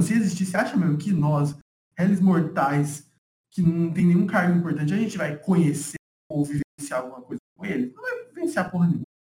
Se 0.00 0.14
existir, 0.14 0.46
você 0.46 0.56
acha 0.56 0.76
mesmo 0.76 0.96
que 0.96 1.12
nós, 1.12 1.56
réis 1.98 2.20
mortais, 2.20 3.10
que 3.50 3.60
não 3.60 3.92
tem 3.92 4.06
nenhum 4.06 4.26
cargo 4.26 4.56
importante, 4.56 4.94
a 4.94 4.96
gente 4.96 5.18
vai 5.18 5.36
conhecer 5.36 5.96
ou 6.30 6.44
vivenciar 6.44 7.00
alguma 7.00 7.20
coisa 7.22 7.40
com 7.56 7.66
ele? 7.66 7.92
Não 7.92 8.02
vai 8.02 8.24
vivenciar 8.26 8.70
porra 8.70 8.86
nenhuma. 8.86 9.11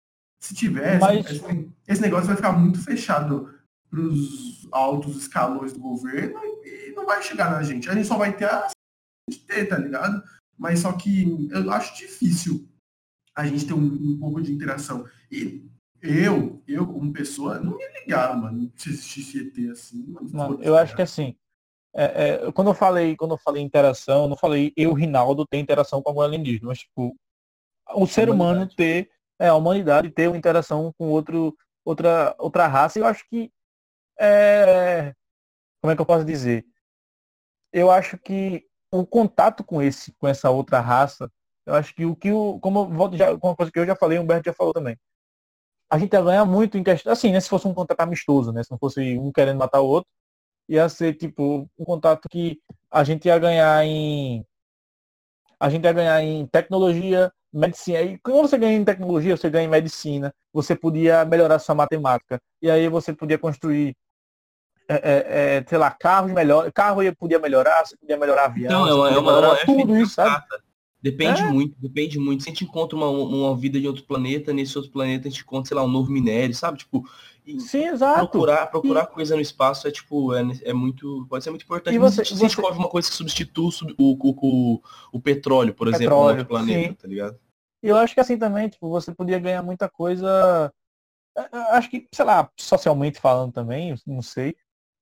Se 0.41 0.55
tivesse, 0.55 0.99
Mas... 0.99 1.25
esse, 1.25 1.69
esse 1.87 2.01
negócio 2.01 2.27
vai 2.27 2.35
ficar 2.35 2.53
muito 2.53 2.83
fechado 2.83 3.53
para 3.89 3.99
os 3.99 4.67
altos 4.71 5.17
escalões 5.17 5.73
do 5.73 5.79
governo 5.79 6.39
e 6.63 6.93
não 6.95 7.05
vai 7.05 7.21
chegar 7.21 7.51
na 7.51 7.61
gente. 7.61 7.89
A 7.89 7.93
gente 7.93 8.07
só 8.07 8.17
vai 8.17 8.35
ter 8.35 8.45
a 8.45 8.69
de 9.29 9.39
ter, 9.39 9.65
tá 9.65 9.77
ligado? 9.77 10.21
Mas 10.57 10.79
só 10.79 10.91
que 10.93 11.47
eu 11.51 11.71
acho 11.71 11.95
difícil 11.95 12.67
a 13.35 13.45
gente 13.45 13.65
ter 13.65 13.73
um, 13.73 13.85
um 13.85 14.19
pouco 14.19 14.41
de 14.41 14.51
interação. 14.51 15.05
E 15.31 15.63
eu, 16.01 16.61
eu 16.67 16.87
como 16.87 17.13
pessoa, 17.13 17.59
não 17.59 17.79
ia 17.79 18.01
ligar, 18.01 18.35
mano, 18.35 18.71
se 18.75 18.89
existisse 18.89 19.39
ET 19.39 19.71
assim. 19.71 20.13
Eu 20.61 20.75
acho 20.75 20.95
que 20.95 21.01
assim, 21.01 21.35
é, 21.93 22.47
é, 22.47 22.51
quando 22.51 22.69
eu 22.69 22.73
falei, 22.73 23.15
quando 23.15 23.31
eu 23.31 23.37
falei 23.37 23.61
interação, 23.61 24.23
eu 24.23 24.29
não 24.29 24.37
falei 24.37 24.73
eu, 24.75 24.93
Rinaldo, 24.93 25.45
ter 25.45 25.59
interação 25.59 26.01
com 26.01 26.09
algum 26.09 26.21
alienígena, 26.21 26.69
mas 26.69 26.79
tipo, 26.79 27.15
o 27.93 28.07
ser 28.07 28.29
humano 28.29 28.67
ter, 28.67 29.09
é, 29.41 29.47
a 29.47 29.55
humanidade 29.55 30.11
ter 30.11 30.27
uma 30.27 30.37
interação 30.37 30.93
com 30.99 31.09
outro, 31.09 31.57
outra, 31.83 32.35
outra 32.37 32.67
raça, 32.67 32.99
eu 32.99 33.07
acho 33.07 33.27
que 33.27 33.51
é, 34.19 35.15
como 35.81 35.91
é 35.91 35.95
que 35.95 36.01
eu 36.01 36.05
posso 36.05 36.23
dizer? 36.23 36.63
Eu 37.73 37.89
acho 37.89 38.19
que 38.19 38.63
o 38.91 39.03
contato 39.03 39.63
com 39.63 39.81
esse, 39.81 40.13
com 40.13 40.27
essa 40.27 40.51
outra 40.51 40.79
raça, 40.79 41.31
eu 41.65 41.73
acho 41.73 41.95
que 41.95 42.05
o 42.05 42.15
que 42.15 42.31
o, 42.31 42.59
como 42.59 43.17
já, 43.17 43.33
uma 43.33 43.55
coisa 43.55 43.71
que 43.71 43.79
eu 43.79 43.85
já 43.85 43.95
falei, 43.95 44.19
o 44.19 44.21
Humberto 44.21 44.45
já 44.45 44.53
falou 44.53 44.73
também. 44.73 44.95
A 45.89 45.97
gente 45.97 46.13
ia 46.13 46.21
ganhar 46.21 46.45
muito 46.45 46.77
em 46.77 46.83
questão, 46.83 47.11
assim, 47.11 47.31
né, 47.31 47.39
se 47.39 47.49
fosse 47.49 47.67
um 47.67 47.73
contato 47.73 48.01
amistoso, 48.01 48.51
né, 48.51 48.63
se 48.63 48.69
não 48.69 48.77
fosse 48.77 49.17
um 49.17 49.31
querendo 49.31 49.57
matar 49.57 49.81
o 49.81 49.87
outro, 49.87 50.09
ia 50.69 50.87
ser 50.87 51.15
tipo 51.15 51.67
um 51.79 51.83
contato 51.85 52.29
que 52.29 52.61
a 52.91 53.03
gente 53.03 53.25
ia 53.25 53.39
ganhar 53.39 53.83
em 53.85 54.45
a 55.59 55.69
gente 55.69 55.83
ia 55.83 55.93
ganhar 55.93 56.21
em 56.21 56.45
tecnologia, 56.47 57.31
medicina. 57.53 58.01
E 58.01 58.17
quando 58.19 58.47
você 58.47 58.57
ganha 58.57 58.77
em 58.77 58.85
tecnologia, 58.85 59.35
você 59.35 59.49
ganha 59.49 59.65
em 59.65 59.69
medicina, 59.69 60.33
você 60.53 60.75
podia 60.75 61.25
melhorar 61.25 61.59
sua 61.59 61.75
matemática. 61.75 62.39
E 62.61 62.69
aí 62.69 62.87
você 62.87 63.13
podia 63.13 63.37
construir 63.37 63.95
é, 64.87 64.95
é, 64.95 65.57
é, 65.57 65.65
sei 65.67 65.77
lá, 65.77 65.89
carros 65.89 66.31
melhor, 66.33 66.69
carro 66.73 67.01
podia 67.17 67.39
melhorar, 67.39 67.85
você 67.85 67.95
podia 67.95 68.17
melhorar 68.17 68.45
avião, 68.45 68.65
então, 68.65 68.87
é 68.87 68.93
uma, 68.93 69.09
é 69.09 69.17
uma, 69.17 69.21
melhorar 69.21 69.65
tudo 69.65 69.97
isso, 69.97 70.15
sabe? 70.15 70.43
Depende 71.01 71.41
é. 71.41 71.45
muito, 71.45 71.75
depende 71.79 72.19
muito. 72.19 72.43
Se 72.43 72.49
a 72.49 72.51
gente 72.51 72.65
encontra 72.65 72.95
uma, 72.95 73.07
uma 73.07 73.55
vida 73.55 73.79
de 73.79 73.87
outro 73.87 74.03
planeta, 74.03 74.53
nesse 74.53 74.77
outro 74.77 74.91
planeta 74.91 75.27
a 75.27 75.31
gente 75.31 75.41
encontra, 75.41 75.69
sei 75.69 75.77
lá, 75.77 75.83
um 75.83 75.87
novo 75.87 76.11
minério, 76.11 76.53
sabe? 76.53 76.77
Tipo, 76.77 77.03
Sim, 77.59 77.85
exato. 77.87 78.19
Procurar, 78.19 78.67
procurar 78.67 79.03
e... 79.03 79.07
coisa 79.07 79.35
no 79.35 79.41
espaço 79.41 79.87
é 79.87 79.91
tipo, 79.91 80.33
é, 80.33 80.43
é 80.63 80.73
muito. 80.73 81.25
Pode 81.27 81.43
ser 81.43 81.49
muito 81.49 81.63
importante. 81.63 81.95
E 81.95 81.99
você, 81.99 82.23
se 82.23 82.31
gente 82.31 82.43
descobre 82.43 82.77
uma 82.77 82.89
coisa 82.89 83.09
que 83.09 83.15
substitui 83.15 83.71
o, 83.97 84.11
o, 84.11 84.75
o, 84.75 84.81
o 85.13 85.19
petróleo, 85.19 85.73
por 85.73 85.87
exemplo, 85.87 86.05
petróleo, 86.05 86.23
no 86.23 86.39
outro 86.39 86.45
planeta, 86.45 86.89
sim. 86.89 86.93
tá 86.93 87.07
ligado? 87.07 87.39
Eu 87.81 87.97
acho 87.97 88.13
que 88.13 88.19
assim 88.19 88.37
também, 88.37 88.69
tipo, 88.69 88.89
você 88.89 89.13
podia 89.13 89.39
ganhar 89.39 89.63
muita 89.63 89.89
coisa. 89.89 90.71
Acho 91.71 91.89
que, 91.89 92.07
sei 92.11 92.25
lá, 92.25 92.49
socialmente 92.57 93.19
falando 93.19 93.51
também, 93.51 93.95
não 94.05 94.21
sei. 94.21 94.55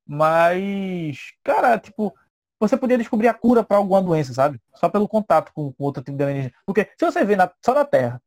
Mas, 0.08 1.34
cara, 1.43 1.78
tipo, 1.78 2.15
você 2.60 2.78
podia 2.78 2.97
descobrir 2.97 3.28
a 3.28 3.34
cura 3.34 3.63
para 3.63 3.78
alguma 3.78 4.02
doença, 4.02 4.34
sabe? 4.34 4.62
Só 4.75 4.89
pelo 4.89 5.08
contato 5.08 5.52
com, 5.54 5.71
com 5.71 5.84
outro 5.84 6.04
tipo 6.04 6.17
de 6.17 6.23
alienígena. 6.23 6.54
Porque 6.65 6.89
se 6.97 7.06
você 7.06 7.23
vê 7.25 7.36
na, 7.36 7.52
só 7.63 7.73
na 7.73 7.86
Terra, 7.86 8.21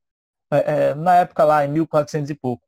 é, 0.51 0.91
é, 0.91 0.95
na 0.95 1.17
época 1.17 1.45
lá, 1.45 1.65
em 1.65 1.69
1400 1.71 2.31
e 2.31 2.35
pouco, 2.35 2.63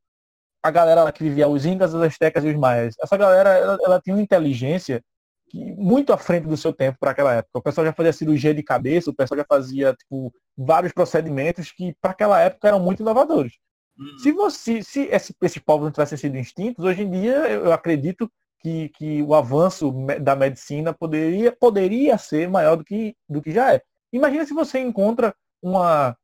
a 0.65 0.71
galera 0.71 1.13
que 1.13 1.23
vivia, 1.23 1.47
os 1.47 1.67
incas, 1.67 1.93
os 1.93 2.01
astecas 2.01 2.43
e 2.43 2.49
os 2.49 2.57
maias, 2.57 2.95
essa 2.99 3.19
galera, 3.19 3.51
ela, 3.51 3.79
ela 3.85 4.01
tinha 4.01 4.17
uma 4.17 4.23
inteligência 4.23 5.05
muito 5.53 6.11
à 6.11 6.17
frente 6.17 6.47
do 6.47 6.57
seu 6.57 6.73
tempo 6.73 6.99
para 6.99 7.11
aquela 7.11 7.35
época. 7.35 7.59
O 7.59 7.63
pessoal 7.63 7.87
já 7.87 7.93
fazia 7.93 8.15
cirurgia 8.15 8.55
de 8.55 8.63
cabeça, 8.63 9.11
o 9.11 9.15
pessoal 9.15 9.39
já 9.39 9.45
fazia, 9.47 9.95
tipo, 9.95 10.33
vários 10.57 10.91
procedimentos 10.91 11.71
que 11.71 11.95
para 12.01 12.13
aquela 12.13 12.41
época 12.41 12.67
eram 12.67 12.81
muito 12.81 13.03
inovadores. 13.03 13.53
Uhum. 13.99 14.19
Se 14.19 14.33
você, 14.33 14.83
se 14.83 15.03
esse, 15.03 15.37
esses 15.43 15.63
povos 15.63 15.85
não 15.85 15.93
tivessem 15.93 16.17
sido 16.17 16.37
extintos, 16.37 16.83
hoje 16.83 17.03
em 17.03 17.11
dia 17.11 17.35
eu, 17.47 17.67
eu 17.67 17.73
acredito 17.73 18.29
que, 18.61 18.89
que 18.89 19.23
o 19.23 19.35
avanço 19.35 19.93
da 20.23 20.35
medicina 20.35 20.95
poderia, 20.95 21.53
poderia 21.53 22.17
ser 22.17 22.49
maior 22.49 22.77
do 22.77 22.85
que, 22.85 23.15
do 23.29 23.43
que 23.43 23.53
já 23.53 23.75
é. 23.75 23.83
Imagina 24.11 24.47
se 24.47 24.55
você 24.55 24.79
encontra 24.79 25.35
uma 25.63 26.17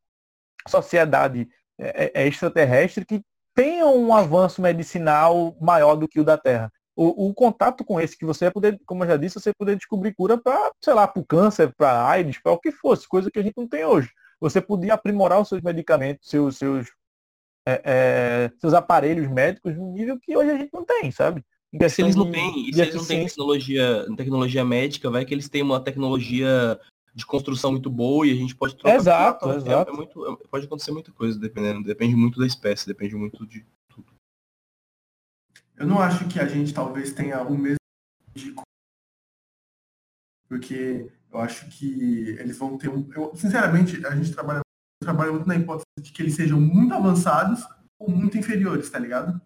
sociedade 0.67 1.47
é, 1.79 2.23
é, 2.23 2.27
extraterrestre 2.27 3.05
que 3.05 3.23
tenha 3.55 3.87
um 3.87 4.13
avanço 4.13 4.61
medicinal 4.61 5.57
maior 5.61 5.97
do 5.97 6.09
que 6.09 6.21
o 6.21 6.25
da 6.25 6.37
Terra. 6.37 6.73
O, 6.97 7.29
o, 7.29 7.35
contato 7.35 7.85
com 7.85 8.01
esse 8.01 8.17
que 8.17 8.27
você 8.27 8.47
vai 8.47 8.53
poder, 8.53 8.79
como 8.85 9.05
eu 9.05 9.09
já 9.09 9.17
disse, 9.17 9.41
você 9.41 9.55
poder 9.55 9.77
descobrir 9.77 10.15
cura 10.15 10.37
para, 10.37 10.71
sei 10.85 10.93
lá, 10.93 11.09
para 11.09 11.23
o 11.23 11.25
câncer, 11.25 11.73
para 11.75 12.07
AIDS, 12.07 12.39
para 12.43 12.53
o 12.53 12.59
que 12.59 12.71
fosse, 12.71 13.09
coisa 13.09 13.31
que 13.31 13.39
a 13.39 13.43
gente 13.43 13.57
não 13.57 13.67
tem 13.67 13.85
hoje. 13.85 14.11
Você 14.39 14.61
podia 14.61 14.95
aprimorar 14.95 15.41
os 15.41 15.49
seus 15.49 15.63
medicamentos, 15.63 16.29
seus, 16.29 16.57
seus, 16.57 16.89
é, 17.67 17.81
é, 17.85 18.51
seus 18.61 18.75
aparelhos 18.75 19.29
médicos 19.29 19.77
num 19.77 19.93
nível 19.93 20.19
que 20.21 20.37
hoje 20.37 20.51
a 20.51 20.57
gente 20.59 20.71
não 20.75 20.85
tem, 20.85 21.11
sabe? 21.11 21.43
E 21.73 21.89
se 21.89 22.03
eles 22.03 22.17
não 22.17 22.31
têm, 22.31 22.73
se 22.73 22.81
eles 22.81 22.95
não 22.95 23.07
têm 23.07 23.27
tecnologia, 23.27 24.07
tecnologia 24.17 24.65
médica, 24.65 25.11
vai 25.11 25.25
que 25.25 25.33
eles 25.33 25.49
têm 25.49 25.63
uma 25.63 25.81
tecnologia 25.81 26.79
de 27.15 27.27
construção 27.27 27.73
muito 27.73 27.91
boa 27.91 28.27
e 28.27 28.33
a 28.33 28.35
gente 28.35 28.55
pode 28.55 28.77
trocar. 28.77 28.97
Exato, 28.97 29.51
é, 29.51 29.57
exato. 29.57 29.91
É 29.91 29.95
muito, 29.95 30.27
é, 30.27 30.37
pode 30.49 30.67
acontecer 30.67 30.93
muita 30.93 31.13
coisa, 31.13 31.39
dependendo. 31.39 31.85
Depende 31.85 32.15
muito 32.15 32.39
da 32.39 32.47
espécie, 32.47 32.87
depende 32.87 33.15
muito 33.15 33.47
de 33.47 33.67
tudo. 33.89 34.13
Eu 35.77 35.87
não 35.87 36.01
acho 36.01 36.29
que 36.29 36.39
a 36.39 36.47
gente 36.47 36.73
talvez 36.73 37.13
tenha 37.13 37.43
o 37.43 37.57
mesmo 37.57 37.77
de 38.35 38.55
porque 40.49 41.11
eu 41.33 41.39
acho 41.39 41.69
que 41.71 42.31
eles 42.39 42.59
vão 42.59 42.77
ter 42.77 42.89
um. 42.89 43.09
Eu, 43.13 43.35
sinceramente, 43.37 44.05
a 44.05 44.17
gente 44.17 44.33
trabalha, 44.33 44.61
trabalha 45.01 45.31
muito 45.31 45.47
na 45.47 45.55
hipótese 45.55 45.85
de 46.01 46.11
que 46.11 46.23
eles 46.23 46.35
sejam 46.35 46.61
muito 46.61 46.93
avançados 46.93 47.65
ou 48.01 48.11
muito 48.11 48.37
inferiores, 48.37 48.91
tá 48.91 48.99
ligado? 48.99 49.41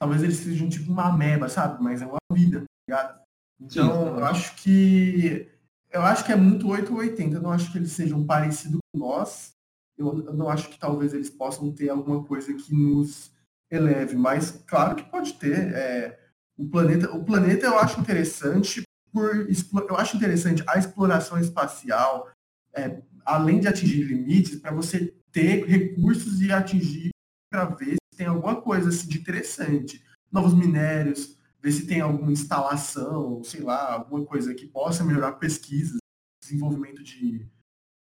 Talvez 0.00 0.22
eles 0.22 0.38
sejam 0.38 0.68
tipo 0.68 0.90
uma 0.90 1.08
ameba, 1.08 1.48
sabe? 1.50 1.82
Mas 1.82 2.00
é 2.00 2.06
uma 2.06 2.18
vida, 2.32 2.60
tá 2.60 2.64
ligado? 2.88 3.20
Então, 3.60 3.90
Sim, 3.90 4.18
eu 4.18 4.24
acho 4.24 4.56
que 4.56 5.55
eu 5.96 6.02
acho 6.02 6.24
que 6.24 6.32
é 6.32 6.36
muito 6.36 6.68
8 6.68 6.92
ou 6.92 6.98
80. 6.98 7.36
Eu 7.36 7.42
não 7.42 7.50
acho 7.50 7.72
que 7.72 7.78
eles 7.78 7.92
sejam 7.92 8.24
parecidos 8.24 8.78
com 8.92 8.98
nós. 8.98 9.54
Eu, 9.96 10.26
eu, 10.26 10.34
não 10.34 10.48
acho 10.48 10.68
que 10.68 10.78
talvez 10.78 11.14
eles 11.14 11.30
possam 11.30 11.72
ter 11.72 11.88
alguma 11.88 12.22
coisa 12.22 12.52
que 12.52 12.74
nos 12.74 13.32
eleve, 13.70 14.14
mas 14.14 14.62
claro 14.66 14.94
que 14.94 15.10
pode 15.10 15.32
ter. 15.34 15.74
É, 15.74 16.20
o 16.56 16.68
planeta, 16.68 17.10
o 17.12 17.24
planeta 17.24 17.66
eu 17.66 17.78
acho 17.78 18.00
interessante 18.00 18.82
por 19.12 19.48
eu 19.88 19.96
acho 19.96 20.16
interessante 20.16 20.62
a 20.66 20.78
exploração 20.78 21.38
espacial, 21.38 22.30
é, 22.74 23.00
além 23.24 23.58
de 23.60 23.68
atingir 23.68 24.02
limites, 24.02 24.56
para 24.60 24.72
você 24.72 25.14
ter 25.32 25.64
recursos 25.64 26.42
e 26.42 26.52
atingir 26.52 27.10
para 27.50 27.64
ver 27.64 27.94
se 27.94 28.18
tem 28.18 28.26
alguma 28.26 28.60
coisa 28.60 28.90
assim, 28.90 29.08
de 29.08 29.18
interessante, 29.18 30.04
novos 30.30 30.52
minérios, 30.52 31.35
ver 31.66 31.72
se 31.72 31.84
tem 31.84 32.00
alguma 32.00 32.30
instalação, 32.30 33.42
sei 33.42 33.60
lá, 33.60 33.94
alguma 33.94 34.24
coisa 34.24 34.54
que 34.54 34.68
possa 34.68 35.02
melhorar 35.02 35.32
pesquisas, 35.32 35.98
desenvolvimento 36.40 37.02
de 37.02 37.44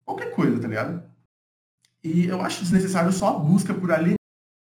qualquer 0.06 0.34
coisa, 0.34 0.58
tá 0.58 0.70
ligado? 0.70 1.12
E 2.02 2.28
eu 2.28 2.40
acho 2.40 2.62
desnecessário 2.62 3.12
só 3.12 3.36
a 3.36 3.40
busca 3.40 3.74
por 3.74 3.92
ali. 3.92 4.14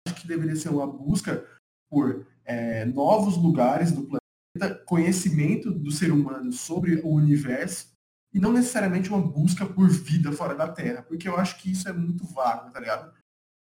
Acho 0.05 0.19
que 0.19 0.27
deveria 0.27 0.57
ser 0.57 0.67
uma 0.67 0.85
busca 0.85 1.49
por 1.89 2.27
é, 2.43 2.83
novos 2.83 3.37
lugares 3.37 3.93
do 3.93 4.03
planeta, 4.03 4.83
conhecimento 4.83 5.71
do 5.71 5.89
ser 5.89 6.11
humano 6.11 6.51
sobre 6.51 6.95
o 6.95 7.07
universo, 7.07 7.93
e 8.33 8.39
não 8.39 8.51
necessariamente 8.51 9.07
uma 9.07 9.21
busca 9.21 9.65
por 9.65 9.87
vida 9.87 10.33
fora 10.33 10.55
da 10.55 10.67
Terra, 10.67 11.03
porque 11.03 11.29
eu 11.29 11.37
acho 11.37 11.57
que 11.61 11.71
isso 11.71 11.87
é 11.87 11.93
muito 11.93 12.25
vago, 12.25 12.69
tá 12.69 12.81
ligado? 12.81 13.13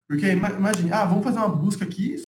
Porque 0.07 0.27
imagine, 0.31 0.91
ah, 0.91 1.05
vamos 1.05 1.23
fazer 1.23 1.39
uma 1.39 1.49
busca 1.49 1.83
aqui 1.83 2.21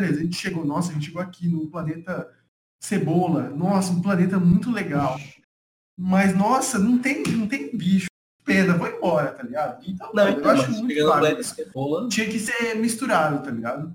beleza, 0.00 0.20
a 0.20 0.22
gente 0.22 0.36
chegou, 0.36 0.64
nossa, 0.64 0.90
a 0.90 0.94
gente 0.94 1.06
chegou 1.06 1.20
aqui 1.20 1.48
no 1.48 1.66
planeta 1.68 2.32
Cebola, 2.80 3.50
nossa, 3.50 3.92
um 3.92 4.00
planeta 4.00 4.38
muito 4.38 4.70
legal. 4.70 5.18
Mas, 5.98 6.34
nossa, 6.36 6.78
não 6.78 6.98
tem, 6.98 7.22
não 7.24 7.48
tem 7.48 7.76
bicho. 7.76 8.06
Pena, 8.44 8.78
vou 8.78 8.88
embora, 8.88 9.32
tá 9.32 9.42
ligado? 9.42 9.84
Então, 9.86 10.10
não, 10.14 10.28
eu 10.28 10.38
então, 10.38 10.50
acho 10.52 10.70
muito 10.70 10.94
claro. 11.04 11.44
Cebola... 11.44 12.08
Tinha 12.08 12.26
que 12.26 12.38
ser 12.38 12.74
misturado, 12.76 13.42
tá 13.42 13.50
ligado? 13.50 13.94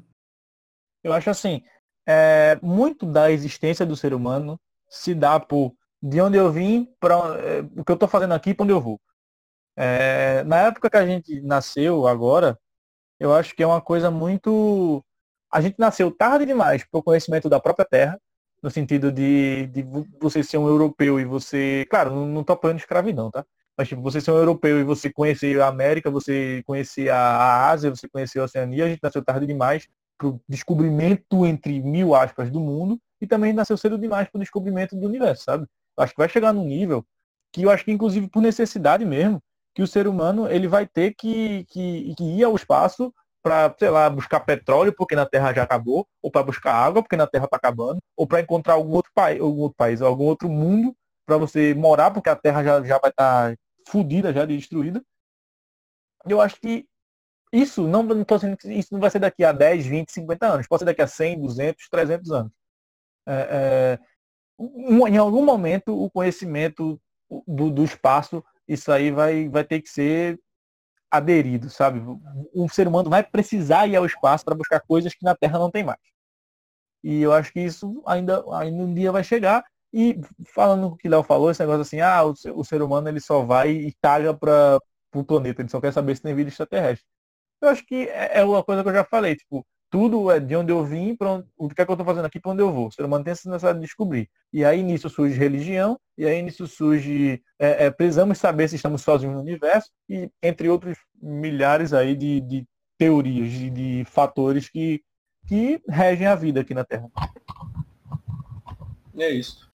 Eu 1.04 1.12
acho 1.12 1.30
assim, 1.30 1.64
é, 2.06 2.60
muito 2.62 3.06
da 3.06 3.32
existência 3.32 3.86
do 3.86 3.96
ser 3.96 4.14
humano 4.14 4.60
se 4.90 5.16
dá 5.16 5.40
por 5.40 5.74
de 6.02 6.22
onde 6.22 6.38
eu 6.38 6.52
vim 6.52 6.94
para 7.00 7.16
é, 7.40 7.62
o 7.78 7.84
que 7.84 7.92
eu 7.92 7.98
tô 7.98 8.08
fazendo 8.08 8.34
aqui 8.34 8.54
para 8.54 8.64
onde 8.64 8.74
eu 8.74 8.82
vou. 8.82 9.00
É, 9.76 10.44
na 10.44 10.68
época 10.68 10.90
que 10.90 10.98
a 10.98 11.06
gente 11.06 11.42
nasceu 11.42 12.08
agora, 12.08 12.60
eu 13.20 13.34
acho 13.34 13.56
que 13.56 13.64
é 13.64 13.68
uma 13.68 13.82
coisa 13.82 14.12
muito 14.12 15.04
a 15.54 15.62
gente 15.62 15.76
nasceu 15.78 16.10
tarde 16.12 16.46
demais 16.46 16.84
para 16.84 17.00
o 17.00 17.04
conhecimento 17.04 17.48
da 17.48 17.60
própria 17.60 17.86
terra, 17.86 18.20
no 18.62 18.72
sentido 18.72 19.12
de, 19.12 19.68
de 19.68 19.86
você 20.20 20.42
ser 20.42 20.58
um 20.58 20.68
europeu 20.68 21.20
e 21.20 21.26
você. 21.26 21.86
Claro, 21.90 22.26
não 22.26 22.42
estou 22.42 22.54
apoiando 22.56 22.80
escravidão, 22.80 23.30
tá? 23.30 23.46
Mas 23.78 23.88
tipo, 23.88 24.02
você 24.02 24.22
ser 24.22 24.32
um 24.32 24.38
europeu 24.38 24.80
e 24.80 24.84
você 24.84 25.12
conhecer 25.12 25.60
a 25.62 25.68
América, 25.68 26.10
você 26.10 26.64
conhecer 26.66 27.10
a, 27.10 27.70
Ásia, 27.70 27.90
você 27.90 28.08
conhecer 28.08 28.40
a 28.40 28.44
Oceania, 28.46 28.86
a 28.86 28.90
gente 28.90 29.02
nasceu 29.02 29.24
tarde 29.24 29.46
demais 29.46 29.88
para 30.18 30.28
o 30.28 30.40
descobrimento, 30.48 31.46
entre 31.46 31.82
mil 31.82 32.16
aspas, 32.16 32.52
do 32.52 32.60
mundo, 32.60 33.00
e 33.20 33.28
também 33.28 33.52
nasceu 33.54 33.78
cedo 33.78 33.98
demais 33.98 34.30
para 34.30 34.38
o 34.38 34.42
descobrimento 34.42 34.96
do 34.96 35.08
universo, 35.08 35.44
sabe? 35.44 35.68
acho 35.98 36.14
que 36.14 36.20
vai 36.20 36.30
chegar 36.30 36.54
num 36.54 36.66
nível 36.66 37.06
que 37.52 37.64
eu 37.64 37.70
acho 37.70 37.86
que, 37.86 37.92
inclusive, 37.92 38.28
por 38.28 38.42
necessidade 38.42 39.06
mesmo, 39.06 39.42
que 39.76 39.84
o 39.84 39.88
ser 39.88 40.08
humano 40.08 40.48
ele 40.48 40.68
vai 40.68 40.88
ter 40.88 41.14
que, 41.14 41.66
que, 41.66 42.16
que 42.16 42.24
ir 42.24 42.44
ao 42.44 42.56
espaço 42.56 43.14
para, 43.44 43.76
sei 43.78 43.90
lá, 43.90 44.10
buscar 44.10 44.40
petróleo 44.40 44.94
porque 44.98 45.16
na 45.16 45.26
Terra 45.26 45.54
já 45.54 45.64
acabou, 45.64 46.08
ou 46.22 46.32
para 46.32 46.44
buscar 46.44 46.74
água 46.74 47.04
porque 47.04 47.18
na 47.18 47.28
Terra 47.28 47.46
está 47.46 47.58
acabando, 47.58 48.00
ou 48.16 48.26
para 48.26 48.40
encontrar 48.40 48.76
algum 48.76 48.94
outro 48.94 49.12
país, 49.14 49.40
algum 49.42 49.62
outro 49.62 49.78
país, 49.78 50.02
algum 50.02 50.24
outro 50.24 50.50
mundo 50.50 50.96
para 51.26 51.38
você 51.38 51.74
morar 51.74 52.12
porque 52.12 52.30
a 52.30 52.36
Terra 52.36 52.64
já, 52.64 52.82
já 52.84 52.98
vai 53.00 53.12
estar 53.12 53.52
tá 53.52 53.58
fodida, 53.88 54.34
já 54.34 54.46
destruída. 54.46 55.04
Eu 56.26 56.40
acho 56.40 56.56
que 56.60 56.88
isso 57.52 57.86
não, 57.88 58.02
não 58.02 58.26
isso 58.66 58.94
não 58.94 59.00
vai 59.00 59.12
ser 59.12 59.20
daqui 59.20 59.44
a 59.44 59.52
10, 59.52 59.86
20, 59.86 60.12
50 60.12 60.48
anos, 60.48 60.68
pode 60.68 60.80
ser 60.80 60.86
daqui 60.86 61.02
a 61.02 61.08
100, 61.08 61.42
200, 61.42 61.90
300 61.90 62.32
anos. 62.32 62.52
É, 63.28 63.34
é, 63.34 64.00
um, 64.58 65.08
em 65.08 65.18
algum 65.18 65.44
momento 65.44 65.96
o 65.96 66.10
conhecimento 66.10 67.00
do, 67.48 67.70
do 67.70 67.84
espaço, 67.84 68.44
isso 68.68 68.92
aí 68.92 69.12
vai, 69.12 69.50
vai 69.50 69.64
ter 69.64 69.82
que 69.82 69.90
ser 69.90 70.40
aderido, 71.14 71.70
sabe? 71.70 72.02
O 72.56 72.68
ser 72.68 72.88
humano 72.88 73.08
vai 73.08 73.24
precisar 73.24 73.86
ir 73.86 73.96
ao 73.96 74.06
espaço 74.06 74.44
para 74.44 74.56
buscar 74.56 74.80
coisas 74.82 75.14
que 75.14 75.24
na 75.24 75.36
Terra 75.36 75.60
não 75.60 75.70
tem 75.70 75.84
mais. 75.84 76.00
E 77.04 77.22
eu 77.22 77.32
acho 77.32 77.54
que 77.54 77.60
isso 77.60 78.02
ainda, 78.08 78.44
ainda 78.52 78.84
um 78.84 78.94
dia 78.94 79.12
vai 79.12 79.24
chegar. 79.24 79.64
E 79.94 80.20
falando 80.56 80.88
o 80.88 80.98
que 80.98 81.08
Léo 81.08 81.22
falou, 81.22 81.52
esse 81.52 81.60
negócio 81.62 81.82
assim, 81.82 82.00
ah, 82.02 82.24
o, 82.26 82.34
o 82.56 82.64
ser 82.66 82.82
humano 82.82 83.08
ele 83.08 83.20
só 83.20 83.44
vai 83.46 83.70
e 83.72 83.94
caga 84.02 84.34
para 84.34 84.80
o 85.14 85.24
planeta, 85.24 85.62
ele 85.62 85.70
só 85.70 85.80
quer 85.80 85.94
saber 85.94 86.16
se 86.16 86.24
tem 86.24 86.34
vida 86.34 86.50
extraterrestre. 86.50 87.06
Eu 87.62 87.70
acho 87.70 87.86
que 87.86 88.10
é, 88.10 88.40
é 88.40 88.44
uma 88.44 88.64
coisa 88.64 88.82
que 88.84 88.90
eu 88.90 88.94
já 88.94 89.06
falei, 89.06 89.36
tipo, 89.36 89.66
tudo 89.94 90.32
é 90.32 90.40
de 90.40 90.56
onde 90.56 90.72
eu 90.72 90.84
vim, 90.84 91.16
para 91.16 91.34
onde, 91.34 91.48
o 91.56 91.70
que 91.70 91.80
é 91.80 91.86
que 91.86 91.92
eu 91.92 91.94
estou 91.94 92.04
fazendo 92.04 92.26
aqui, 92.26 92.40
para 92.40 92.52
onde 92.52 92.64
eu 92.64 92.74
vou. 92.74 92.88
O 92.88 92.92
ser 92.92 93.06
humano 93.06 93.24
tem 93.24 93.30
essa 93.30 93.48
necessidade 93.48 93.78
de 93.78 93.86
descobrir. 93.86 94.28
E 94.52 94.66
aí 94.66 94.82
nisso 94.82 95.08
surge 95.08 95.38
religião, 95.38 96.00
e 96.18 96.26
aí 96.26 96.42
nisso 96.42 96.66
surge, 96.66 97.44
é, 97.60 97.86
é, 97.86 97.92
precisamos 97.92 98.40
saber 98.40 98.68
se 98.68 98.76
estamos 98.76 99.04
sozinhos 99.04 99.36
no 99.36 99.42
universo, 99.42 99.92
e 100.10 100.32
entre 100.42 100.68
outros 100.68 100.98
milhares 101.22 101.94
aí 101.94 102.16
de, 102.16 102.42
de 102.42 102.68
teorias, 102.98 103.52
de, 103.52 103.70
de 103.70 104.06
fatores 104.06 104.68
que, 104.68 105.04
que 105.48 105.80
regem 105.88 106.26
a 106.26 106.34
vida 106.34 106.62
aqui 106.62 106.74
na 106.74 106.84
Terra. 106.84 107.08
É 109.16 109.30
isso. 109.30 109.70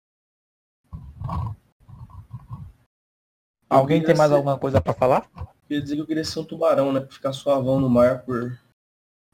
Alguém 3.68 4.02
tem 4.02 4.16
mais 4.16 4.31
ser... 4.31 4.37
alguma 4.37 4.59
coisa 4.59 4.81
para 4.81 4.94
falar? 4.94 5.29
Queria 5.68 5.83
dizer 5.83 5.96
que 5.96 6.00
eu 6.00 6.07
queria 6.07 6.24
ser 6.24 6.40
um 6.40 6.44
tubarão, 6.44 6.90
né? 6.90 7.07
Ficar 7.11 7.35
suavão 7.35 7.79
no 7.79 7.90
mar 7.90 8.22
por 8.22 8.59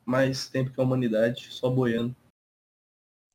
mais 0.04 0.48
tempo 0.48 0.70
que 0.70 0.80
a 0.80 0.84
humanidade, 0.84 1.48
só 1.50 1.70
boiando. 1.70 2.14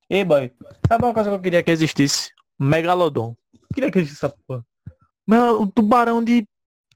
Ei, 0.10 0.24
boy, 0.24 0.52
sabe 0.88 1.04
uma 1.04 1.14
coisa 1.14 1.30
que 1.30 1.36
eu 1.36 1.42
queria 1.42 1.64
que 1.64 1.72
existisse? 1.72 2.32
Megalodon. 2.58 3.36
Eu 3.54 3.68
queria 3.74 3.92
que 3.92 4.00
existisse 4.00 4.26
essa 4.26 4.36
porra. 4.48 4.66
Um 5.28 5.68
tubarão 5.68 6.24
de 6.24 6.48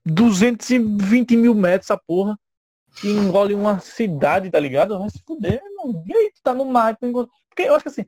220 0.06 1.36
mil 1.36 1.54
metros, 1.54 1.90
essa 1.90 1.98
porra. 1.98 2.38
Que 2.96 3.10
engole 3.10 3.54
uma 3.54 3.80
cidade, 3.80 4.50
tá 4.50 4.60
ligado? 4.60 4.98
Vai 4.98 5.10
se 5.10 5.22
fuder, 5.26 5.62
mano. 5.78 6.04
E 6.06 6.14
aí, 6.14 6.32
tu 6.34 6.42
tá 6.44 6.54
no 6.54 6.66
mar, 6.66 6.96
tu 6.98 7.06
engole... 7.06 7.28
Porque 7.50 7.64
eu 7.64 7.76
acho 7.76 7.84
que 7.84 7.90
assim, 7.90 8.06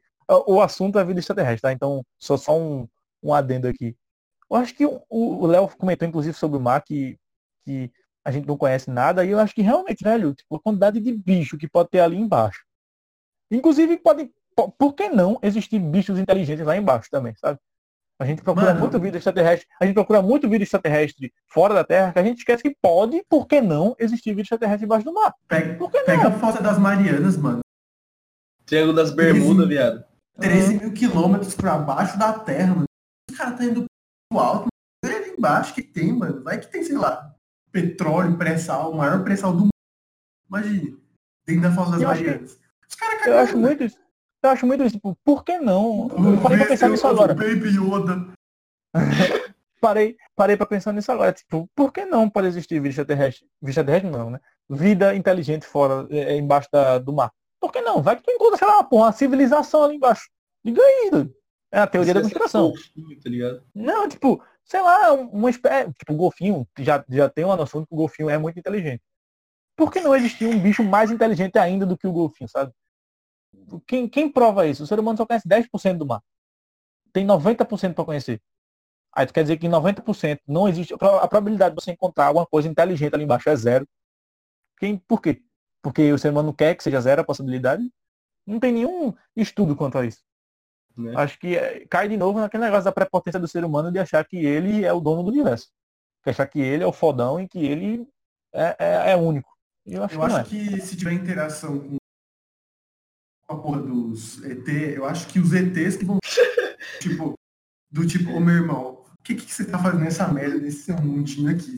o 0.47 0.61
assunto 0.61 0.97
é 0.99 1.05
vida 1.05 1.19
extraterrestre, 1.19 1.61
tá? 1.61 1.73
Então, 1.73 2.05
só 2.17 2.37
só 2.37 2.57
um, 2.57 2.87
um 3.21 3.33
adendo 3.33 3.67
aqui. 3.67 3.95
Eu 4.49 4.57
acho 4.57 4.73
que 4.75 4.85
o 4.85 5.47
Léo 5.47 5.67
comentou, 5.77 6.07
inclusive, 6.07 6.35
sobre 6.37 6.57
o 6.57 6.61
mar, 6.61 6.81
que, 6.83 7.17
que 7.65 7.91
a 8.25 8.31
gente 8.31 8.47
não 8.47 8.57
conhece 8.57 8.89
nada, 8.89 9.25
e 9.25 9.31
eu 9.31 9.39
acho 9.39 9.53
que 9.53 9.61
realmente, 9.61 10.03
velho, 10.03 10.33
tipo, 10.33 10.55
a 10.55 10.59
quantidade 10.59 10.99
de 10.99 11.11
bicho 11.11 11.57
que 11.57 11.67
pode 11.67 11.89
ter 11.89 11.99
ali 11.99 12.17
embaixo. 12.17 12.63
Inclusive, 13.51 13.97
pode, 13.97 14.31
por 14.77 14.93
que 14.93 15.09
não 15.09 15.37
existir 15.41 15.79
bichos 15.79 16.17
inteligentes 16.17 16.65
lá 16.65 16.77
embaixo 16.77 17.09
também, 17.11 17.35
sabe? 17.35 17.59
A 18.19 18.25
gente 18.25 18.41
procura 18.41 18.67
Mano. 18.67 18.79
muito 18.79 18.99
vida 18.99 19.17
extraterrestre, 19.17 19.67
a 19.79 19.85
gente 19.85 19.95
procura 19.95 20.21
muito 20.21 20.47
vida 20.47 20.63
extraterrestre 20.63 21.33
fora 21.47 21.73
da 21.73 21.83
Terra, 21.83 22.13
que 22.13 22.19
a 22.19 22.23
gente 22.23 22.37
esquece 22.37 22.63
que 22.63 22.75
pode, 22.81 23.23
por 23.27 23.47
que 23.47 23.59
não, 23.59 23.95
existir 23.99 24.29
vida 24.29 24.43
extraterrestre 24.43 24.85
embaixo 24.85 25.05
do 25.05 25.13
mar. 25.13 25.33
Pega, 25.47 25.77
pega 26.05 26.27
a 26.29 26.31
foto 26.31 26.63
das 26.63 26.77
Marianas, 26.77 27.35
mano. 27.35 27.59
Triângulo 28.65 28.95
das 28.95 29.11
Bermudas, 29.11 29.67
viado. 29.67 30.05
13 30.39 30.79
mil 30.79 30.93
quilômetros 30.93 31.53
pra 31.55 31.77
baixo 31.77 32.17
da 32.17 32.33
Terra, 32.39 32.75
mano. 32.75 32.85
Os 33.29 33.37
caras 33.37 33.57
tá 33.57 33.65
indo 33.65 33.85
pro 34.31 34.39
alto, 34.39 34.67
embaixo 35.37 35.73
que 35.73 35.83
tem, 35.83 36.13
mano. 36.13 36.43
Vai 36.43 36.59
que 36.59 36.71
tem, 36.71 36.83
sei 36.83 36.95
lá, 36.95 37.32
petróleo, 37.73 38.37
pré-sal, 38.37 38.91
o 38.91 38.95
maior 38.97 39.23
pré-sal 39.23 39.51
do 39.51 39.59
mundo. 39.61 39.69
Imagine, 40.47 40.97
dentro 41.45 41.61
da 41.63 41.71
Foz 41.71 41.91
das 41.91 42.01
Eu 42.01 42.07
Marianas. 42.07 42.59
Os 42.87 42.95
caras 42.95 43.13
Eu 43.15 43.19
cagaram, 43.19 43.39
acho 43.43 43.57
muito 43.57 43.83
isso. 43.83 43.97
Eu 44.43 44.49
acho 44.49 44.65
muito 44.67 44.83
isso. 44.83 44.95
Tipo, 44.95 45.17
por 45.25 45.43
que 45.43 45.57
não? 45.57 46.07
Eu 46.11 46.41
parei 46.41 46.57
pra 46.59 46.67
pensar 46.67 46.89
nisso 46.89 47.05
eu- 47.07 47.11
agora. 47.11 47.33
Baby 47.33 47.69
Yoda. 47.69 48.27
Parei, 49.81 50.15
parei 50.33 50.55
pra 50.55 50.65
pensar 50.65 50.93
nisso 50.93 51.11
agora. 51.11 51.33
Tipo, 51.33 51.69
por 51.75 51.91
que 51.91 52.05
não 52.05 52.29
pode 52.29 52.47
existir 52.47 52.75
vida 52.75 52.87
extraterrestre? 52.87 53.45
Vida 53.61 53.71
extraterrestre 53.71 54.09
não, 54.09 54.29
né? 54.29 54.39
Vida 54.69 55.13
inteligente 55.13 55.65
fora, 55.65 56.07
é, 56.09 56.35
é, 56.35 56.37
embaixo 56.37 56.69
da- 56.71 56.99
do 56.99 57.11
mar. 57.11 57.33
Por 57.59 57.69
que 57.69 57.81
não? 57.81 58.01
Vai 58.01 58.15
que 58.15 58.23
tu 58.23 58.31
encontra, 58.31 58.55
sei 58.57 58.65
lá, 58.65 58.75
uma, 58.77 58.83
porra, 58.85 59.05
uma 59.07 59.11
civilização 59.11 59.83
ali 59.83 59.95
embaixo. 59.97 60.29
Diga 60.63 60.81
aí. 60.81 61.29
É 61.69 61.79
a 61.79 61.87
teoria 61.87 62.13
da 62.13 62.21
Isso 62.21 62.29
é 62.29 62.31
conspiração. 62.31 62.71
Tá 63.23 63.29
ligado? 63.29 63.61
Não, 63.75 64.07
tipo, 64.07 64.41
sei 64.65 64.81
lá, 64.81 65.13
um- 65.13 65.29
uma 65.29 65.49
espécie. 65.49 65.91
Tipo, 65.93 66.13
o 66.13 66.17
golfinho, 66.17 66.67
já, 66.79 67.03
já 67.09 67.29
tem 67.29 67.45
uma 67.45 67.55
noção 67.57 67.81
de 67.81 67.87
que 67.87 67.93
o 67.93 67.97
golfinho 67.97 68.29
é 68.29 68.37
muito 68.37 68.59
inteligente. 68.59 69.01
Por 69.77 69.91
que 69.91 70.01
não 70.01 70.15
existir 70.15 70.47
um 70.47 70.59
bicho 70.59 70.83
mais 70.83 71.11
inteligente 71.11 71.57
ainda 71.59 71.85
do 71.85 71.97
que 71.97 72.07
o 72.07 72.13
golfinho, 72.13 72.49
sabe? 72.49 72.73
Quem, 73.87 74.07
quem 74.07 74.31
prova 74.31 74.67
isso? 74.67 74.83
O 74.83 74.87
ser 74.87 74.99
humano 74.99 75.17
só 75.17 75.25
conhece 75.25 75.47
10% 75.47 75.99
do 75.99 76.05
mar. 76.05 76.21
Tem 77.13 77.25
90% 77.25 77.95
para 77.95 78.05
conhecer. 78.05 78.41
Aí 79.13 79.25
tu 79.27 79.33
quer 79.33 79.43
dizer 79.43 79.57
que 79.57 79.67
em 79.67 79.69
90% 79.69 80.41
não 80.47 80.67
existe. 80.67 80.93
A 80.95 81.27
probabilidade 81.27 81.75
de 81.75 81.81
você 81.83 81.91
encontrar 81.91 82.27
alguma 82.27 82.45
coisa 82.47 82.67
inteligente 82.69 83.15
ali 83.15 83.23
embaixo 83.25 83.49
é 83.49 83.55
zero. 83.55 83.87
Quem, 84.79 84.97
por 84.97 85.21
quê? 85.21 85.43
Porque 85.81 86.11
o 86.13 86.17
ser 86.19 86.31
humano 86.31 86.53
quer 86.53 86.75
que 86.75 86.83
seja 86.83 87.01
zero 87.01 87.21
a 87.21 87.25
possibilidade? 87.25 87.83
Não 88.47 88.59
tem 88.59 88.73
nenhum 88.73 89.13
estudo 89.35 89.75
quanto 89.75 89.97
a 89.99 90.05
isso. 90.05 90.23
Né? 90.95 91.13
Acho 91.15 91.39
que 91.39 91.57
é, 91.57 91.85
cai 91.87 92.07
de 92.07 92.17
novo 92.17 92.39
naquele 92.39 92.63
negócio 92.63 92.85
da 92.85 92.91
prepotência 92.91 93.39
do 93.39 93.47
ser 93.47 93.65
humano 93.65 93.91
de 93.91 93.99
achar 93.99 94.23
que 94.25 94.37
ele 94.37 94.85
é 94.85 94.93
o 94.93 94.99
dono 94.99 95.23
do 95.23 95.29
universo. 95.29 95.69
De 96.23 96.29
achar 96.29 96.47
que 96.47 96.59
ele 96.59 96.83
é 96.83 96.87
o 96.87 96.93
fodão 96.93 97.39
e 97.39 97.47
que 97.47 97.65
ele 97.65 98.07
é, 98.53 98.75
é, 98.79 99.11
é 99.11 99.17
único. 99.17 99.49
Eu 99.85 100.03
acho 100.03 100.15
Eu 100.15 100.21
que 100.21 100.27
não 100.27 100.37
é. 100.37 100.41
acho 100.41 100.49
que 100.49 100.81
se 100.81 100.95
tiver 100.95 101.13
interação 101.13 101.79
com 101.79 101.97
a 103.53 103.57
porra 103.57 103.81
dos 103.81 104.43
ET, 104.43 104.67
eu 104.67 105.05
acho 105.05 105.27
que 105.27 105.39
os 105.39 105.53
ETs 105.53 105.97
que 105.97 106.05
vão. 106.05 106.19
tipo, 107.01 107.33
do 107.91 108.07
tipo, 108.07 108.31
ô 108.31 108.39
meu 108.39 108.55
irmão, 108.55 109.03
o 109.19 109.23
que, 109.23 109.35
que 109.35 109.51
você 109.51 109.65
tá 109.65 109.77
fazendo 109.77 110.03
nessa 110.03 110.27
merda 110.27 110.57
nesse 110.57 110.83
seu 110.83 110.95
mundinho 111.01 111.51
aqui? 111.51 111.75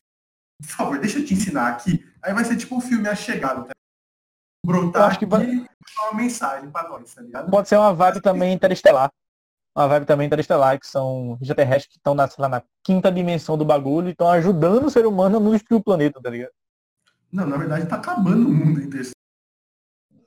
Por 0.62 0.68
favor, 0.70 1.00
deixa 1.00 1.20
eu 1.20 1.26
te 1.26 1.34
ensinar 1.34 1.70
aqui. 1.70 2.06
Aí 2.22 2.34
vai 2.34 2.46
ser 2.46 2.58
tipo 2.58 2.78
o 2.78 2.82
filme 2.82 3.08
A 3.08 3.16
Chegada, 3.16 3.64
tá? 3.66 3.74
Brotar 4.66 5.04
acho 5.04 5.20
que 5.20 5.26
e 5.26 5.28
dar 5.28 5.38
uma 5.38 6.14
mensagem 6.14 6.70
pra 6.70 6.90
nós, 6.90 7.14
tá 7.14 7.22
ligado? 7.22 7.50
Pode 7.50 7.70
ser 7.70 7.78
uma 7.78 7.94
vibe 7.94 8.22
também 8.22 8.54
interestelar. 8.54 9.12
Uma 9.76 9.88
vibe 9.88 10.06
também 10.06 10.26
interestelar, 10.26 10.80
que 10.80 10.88
são 10.88 11.38
extraterrestres 11.42 11.92
que 11.92 11.98
estão 11.98 12.16
na, 12.16 12.30
lá, 12.38 12.50
na 12.50 12.64
quinta 12.82 13.12
dimensão 13.12 13.58
do 13.58 13.66
bagulho 13.66 14.08
e 14.08 14.12
estão 14.12 14.30
ajudando 14.30 14.86
o 14.86 14.90
ser 14.90 15.06
humano 15.06 15.38
a 15.38 15.40
não 15.40 15.52
destruir 15.52 15.80
o 15.80 15.84
planeta, 15.84 16.20
tá 16.22 16.30
ligado? 16.30 16.52
Não, 17.32 17.46
na 17.46 17.58
verdade 17.58 17.86
tá 17.86 17.98
acabando 17.98 18.48
o 18.48 18.54
mundo 18.54 18.82
inteiro. 18.82 19.10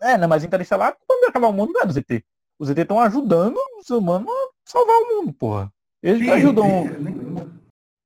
É, 0.00 0.16
né? 0.18 0.26
Mas 0.26 0.44
interestelar, 0.44 0.96
quando 1.06 1.28
acabar 1.28 1.48
o 1.48 1.52
mundo, 1.52 1.72
não 1.72 1.80
é 1.80 1.86
dos 1.86 1.96
ET. 1.96 2.22
Os 2.58 2.70
ET 2.70 2.78
estão 2.78 3.00
ajudando 3.00 3.56
o 3.56 3.82
ser 3.82 3.94
humano 3.94 4.28
a 4.28 4.48
salvar 4.64 4.96
o 4.96 5.16
mundo, 5.16 5.32
porra. 5.32 5.72
Eles 6.02 6.20
Tem 6.20 6.30
ajudam. 6.30 6.84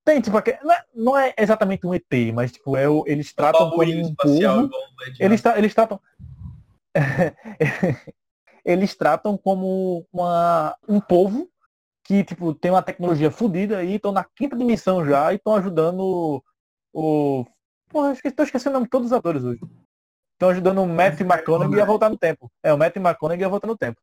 Tem, 0.04 0.20
tipo, 0.20 0.36
não 0.64 0.72
é, 0.72 0.84
não 0.94 1.18
é 1.18 1.34
exatamente 1.38 1.86
um 1.86 1.94
ET, 1.94 2.32
mas 2.34 2.50
tipo, 2.52 2.76
é 2.76 2.88
o, 2.88 3.04
eles 3.06 3.32
tratam 3.32 3.70
como 3.70 3.82
um 4.08 4.14
povo. 4.14 4.70
Eles, 5.20 5.40
tra- 5.40 5.58
eles 5.58 5.74
tratam. 5.74 6.00
eles 8.64 8.94
tratam 8.96 9.36
como 9.36 10.06
uma, 10.12 10.76
um 10.88 11.00
povo 11.00 11.48
que, 12.04 12.24
tipo, 12.24 12.52
tem 12.54 12.70
uma 12.70 12.82
tecnologia 12.82 13.30
fodida 13.30 13.84
e 13.84 13.94
estão 13.94 14.12
na 14.12 14.24
quinta 14.24 14.56
dimensão 14.56 15.04
já 15.06 15.32
e 15.32 15.36
estão 15.36 15.54
ajudando 15.54 16.42
o. 16.92 17.44
Porra, 17.88 18.16
tô 18.34 18.42
esquecendo 18.42 18.70
o 18.70 18.74
nome 18.74 18.86
de 18.86 18.90
todos 18.90 19.06
os 19.08 19.12
atores 19.12 19.44
hoje. 19.44 19.60
Estão 20.32 20.48
ajudando 20.48 20.82
o 20.82 20.86
Matthew 20.88 21.26
McConaughey 21.26 21.80
a 21.80 21.84
voltar 21.84 22.08
no 22.08 22.18
tempo. 22.18 22.50
É, 22.62 22.72
o 22.72 22.78
Matthew 22.78 23.02
McConaughey 23.02 23.44
a 23.44 23.48
voltar 23.48 23.66
no 23.68 23.76
tempo. 23.76 24.00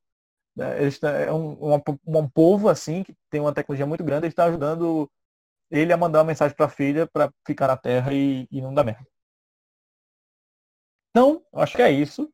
É, 0.58 0.82
Eles, 0.82 1.02
é 1.04 1.32
um, 1.34 1.54
uma- 1.54 1.82
um 2.06 2.30
povo, 2.30 2.70
assim, 2.70 3.04
que 3.04 3.14
tem 3.30 3.42
uma 3.42 3.54
tecnologia 3.54 3.86
muito 3.86 4.04
grande, 4.04 4.26
eles 4.26 4.32
estão 4.32 4.46
ajudando 4.46 5.10
ele 5.72 5.94
a 5.94 5.98
mandar 5.98 6.20
uma 6.20 6.26
mensagem 6.26 6.56
pra 6.56 6.68
filha 6.70 7.08
pra 7.08 7.32
ficar 7.46 7.68
na 7.68 7.78
Terra 7.78 8.14
e, 8.14 8.48
e 8.52 8.62
não 8.62 8.74
dar 8.74 8.84
merda. 8.84 9.06
Então, 11.12 11.44
acho 11.54 11.76
que 11.76 11.82
é 11.82 11.92
isso. 11.92 12.32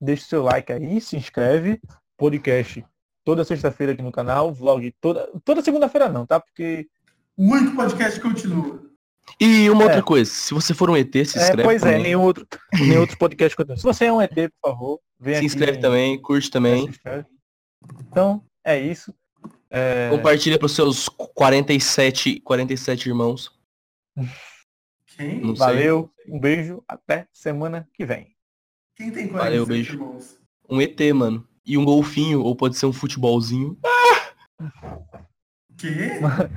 Deixe 0.00 0.24
seu 0.24 0.42
like 0.42 0.72
aí, 0.72 1.00
se 1.00 1.16
inscreve. 1.16 1.80
Podcast 2.16 2.84
toda 3.24 3.44
sexta-feira 3.44 3.92
aqui 3.92 4.02
no 4.02 4.10
canal, 4.10 4.52
vlog 4.52 4.90
toda, 5.00 5.30
toda 5.44 5.62
segunda-feira 5.62 6.08
não, 6.08 6.26
tá? 6.26 6.40
Porque. 6.40 6.88
O 7.36 7.52
único 7.52 7.76
podcast 7.76 8.18
continua. 8.20 8.82
E 9.38 9.68
uma 9.70 9.82
É. 9.82 9.86
outra 9.86 10.02
coisa, 10.02 10.28
se 10.30 10.54
você 10.54 10.72
for 10.72 10.88
um 10.90 10.96
ET, 10.96 11.12
se 11.12 11.38
É, 11.38 11.42
inscreve 11.42 11.62
pois 11.62 11.82
é, 11.82 11.86
também. 11.86 12.02
nenhum 12.02 12.22
outro, 12.22 12.46
nenhum 12.72 13.00
outro 13.02 13.18
podcast 13.18 13.54
continua. 13.56 13.76
Se 13.76 13.82
você 13.82 14.06
é 14.06 14.12
um 14.12 14.20
ET, 14.22 14.32
por 14.60 14.70
favor, 14.70 15.00
vem 15.20 15.34
se 15.34 15.38
aqui. 15.38 15.46
inscreve 15.46 15.78
também, 15.78 16.20
curte 16.20 16.50
também. 16.50 16.88
Então, 18.00 18.42
é 18.64 18.80
isso. 18.80 19.14
É, 19.70 20.08
Compartilha 20.10 20.58
pros 20.58 20.72
seus 20.72 21.08
47, 21.08 22.40
47 22.40 23.08
irmãos. 23.08 23.52
Quem? 25.16 25.54
Valeu, 25.54 26.10
um 26.28 26.38
beijo, 26.40 26.82
até 26.88 27.26
semana 27.32 27.88
que 27.92 28.04
vem. 28.06 28.34
Quem 28.96 29.10
tem 29.10 29.28
47 29.28 29.32
Valeu, 29.32 29.66
beijo. 29.66 29.94
irmãos? 29.94 30.38
Um 30.68 30.80
ET, 30.80 30.98
mano. 31.14 31.46
E 31.64 31.76
um 31.76 31.84
golfinho, 31.84 32.42
ou 32.42 32.56
pode 32.56 32.76
ser 32.76 32.86
um 32.86 32.92
futebolzinho. 32.92 33.78
Quê? 35.76 36.18